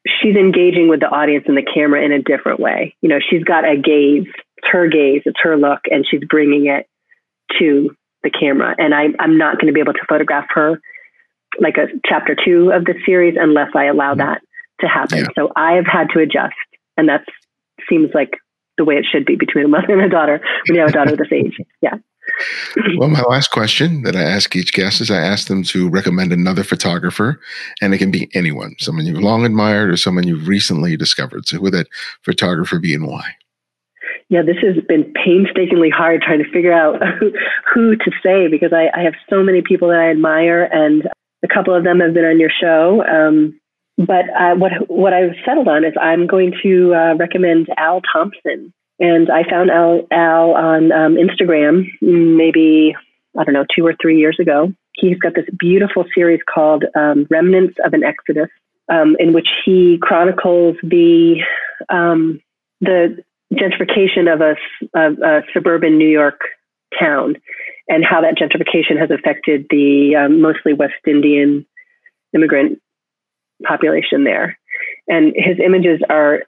[0.07, 2.97] she's engaging with the audience and the camera in a different way.
[3.03, 4.27] You know, she's got a gaze
[4.59, 6.87] it's her gaze, it's her look, and she's bringing it
[7.59, 8.75] to the camera.
[8.77, 10.81] And I, I'm not going to be able to photograph her
[11.61, 14.21] like a chapter two of the series unless I allow mm-hmm.
[14.21, 14.43] that
[14.81, 15.19] to happen.
[15.19, 15.27] Yeah.
[15.37, 16.55] So I have had to adjust,
[16.97, 17.25] and that
[17.89, 18.31] seems like
[18.79, 20.93] the way it should be between a mother and a daughter when you have a
[20.93, 21.59] daughter this age.
[21.81, 21.95] Yeah.
[22.99, 26.33] well, my last question that I ask each guest is I ask them to recommend
[26.33, 27.41] another photographer,
[27.81, 31.47] and it can be anyone, someone you've long admired or someone you've recently discovered.
[31.49, 31.89] So, who would that
[32.23, 33.35] photographer be and why?
[34.29, 37.33] yeah, this has been painstakingly hard trying to figure out who,
[37.73, 41.09] who to say because I, I, have so many people that I admire, and
[41.43, 43.05] a couple of them have been on your show.
[43.07, 43.58] Um,
[43.99, 48.73] but uh, what what I've settled on is I'm going to uh, recommend Al Thompson,
[49.01, 52.95] and I found Al Al on um, Instagram maybe
[53.37, 54.73] I don't know two or three years ago.
[54.95, 58.49] He's got this beautiful series called um, Remnants of an Exodus,
[58.89, 61.41] um, in which he chronicles the
[61.89, 62.41] um,
[62.81, 63.23] the
[63.53, 64.55] gentrification of a,
[64.95, 66.41] a, a suburban New York
[66.99, 67.35] town
[67.89, 71.67] and how that gentrification has affected the um, mostly West Indian
[72.35, 72.81] immigrant
[73.65, 74.59] population there.
[75.09, 76.43] And his images are,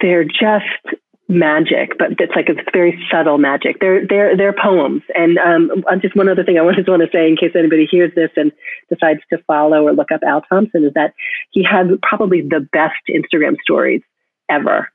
[0.00, 0.96] they're just
[1.32, 3.80] magic, but it's like it's very subtle magic.
[3.80, 5.02] They're they're they're poems.
[5.14, 8.12] And um, just one other thing I just want to say in case anybody hears
[8.14, 8.52] this and
[8.88, 11.14] decides to follow or look up Al Thompson is that
[11.50, 14.02] he has probably the best Instagram stories
[14.50, 14.88] ever.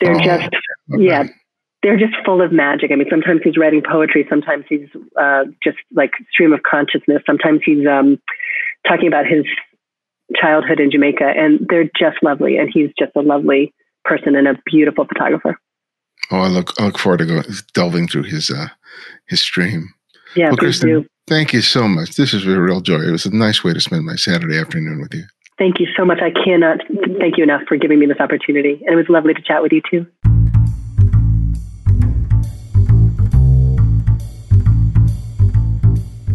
[0.00, 0.54] They're oh, just
[0.92, 1.04] okay.
[1.04, 1.24] yeah,
[1.82, 2.90] they're just full of magic.
[2.92, 7.60] I mean, sometimes he's writing poetry, sometimes he's uh, just like stream of consciousness, sometimes
[7.64, 8.20] he's um,
[8.86, 9.44] talking about his
[10.34, 12.56] childhood in Jamaica, and they're just lovely.
[12.56, 13.72] And he's just a lovely
[14.04, 15.58] person and a beautiful photographer.
[16.30, 17.42] Oh, I look I look forward to go,
[17.74, 18.68] delving through his uh,
[19.26, 19.92] his stream.
[20.34, 21.06] Yeah, well, Kristen, do.
[21.28, 22.16] thank you so much.
[22.16, 23.00] This was a real joy.
[23.00, 25.24] It was a nice way to spend my Saturday afternoon with you.
[25.58, 26.18] Thank you so much.
[26.20, 26.80] I cannot
[27.18, 29.72] thank you enough for giving me this opportunity, and it was lovely to chat with
[29.72, 30.06] you too.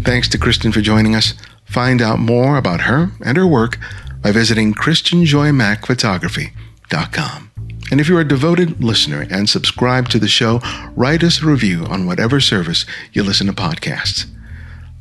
[0.03, 1.35] Thanks to Kristen for joining us.
[1.71, 3.77] Find out more about her and her work
[4.21, 7.51] by visiting KristenJoyEmackPhotography.com.
[7.89, 10.59] And if you're a devoted listener and subscribe to the show,
[10.95, 14.25] write us a review on whatever service you listen to podcasts.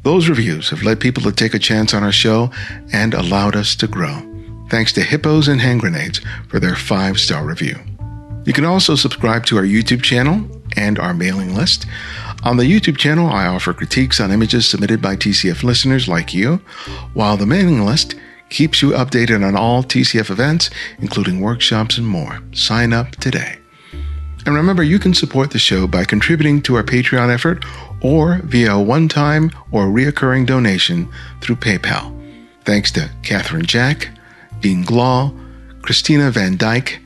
[0.04, 2.52] Those reviews have led people to take a chance on our show
[2.92, 4.22] and allowed us to grow.
[4.68, 7.80] Thanks to Hippos and Hand Grenades for their five star review.
[8.44, 11.86] You can also subscribe to our YouTube channel and our mailing list.
[12.42, 16.56] On the YouTube channel, I offer critiques on images submitted by TCF listeners like you,
[17.12, 18.14] while the mailing list
[18.48, 22.40] keeps you updated on all TCF events, including workshops and more.
[22.52, 23.58] Sign up today.
[24.46, 27.64] And remember, you can support the show by contributing to our Patreon effort
[28.00, 31.10] or via a one time or reoccurring donation
[31.42, 32.16] through PayPal.
[32.64, 34.08] Thanks to Catherine Jack,
[34.60, 35.32] Dean Glaw,
[35.82, 37.00] Christina Van Dyke,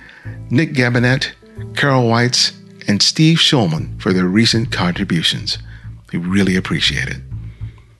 [0.50, 1.32] Nick Gabinet,
[1.74, 2.52] Carol Weitz,
[2.86, 5.58] and Steve Schulman for their recent contributions.
[6.12, 7.18] We really appreciate it.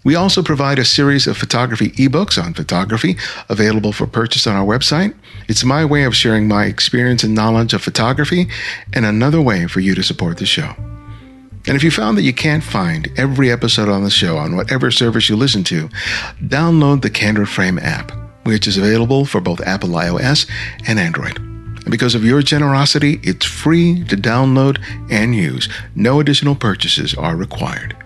[0.04, 3.16] We also provide a series of photography ebooks on photography
[3.48, 5.14] available for purchase on our website.
[5.48, 8.48] It's my way of sharing my experience and knowledge of photography
[8.92, 10.74] and another way for you to support the show.
[11.66, 14.90] And if you found that you can't find every episode on the show on whatever
[14.90, 15.88] service you listen to,
[16.42, 18.12] download the Candid Frame app,
[18.44, 20.46] which is available for both Apple iOS
[20.86, 21.53] and Android.
[21.84, 25.68] And because of your generosity, it's free to download and use.
[25.94, 27.96] No additional purchases are required.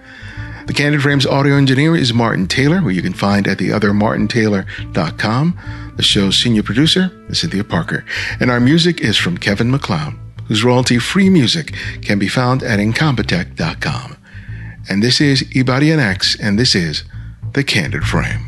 [0.67, 5.59] The Candid Frames audio engineer is Martin Taylor, who you can find at theothermartintaylor.com.
[5.97, 8.05] The show's senior producer is Cynthia Parker.
[8.39, 10.15] And our music is from Kevin MacLeod,
[10.47, 11.73] whose royalty free music
[12.03, 14.17] can be found at incompetech.com.
[14.91, 17.05] And this is Ibarionex, and this is
[17.53, 18.48] The Candid Frame.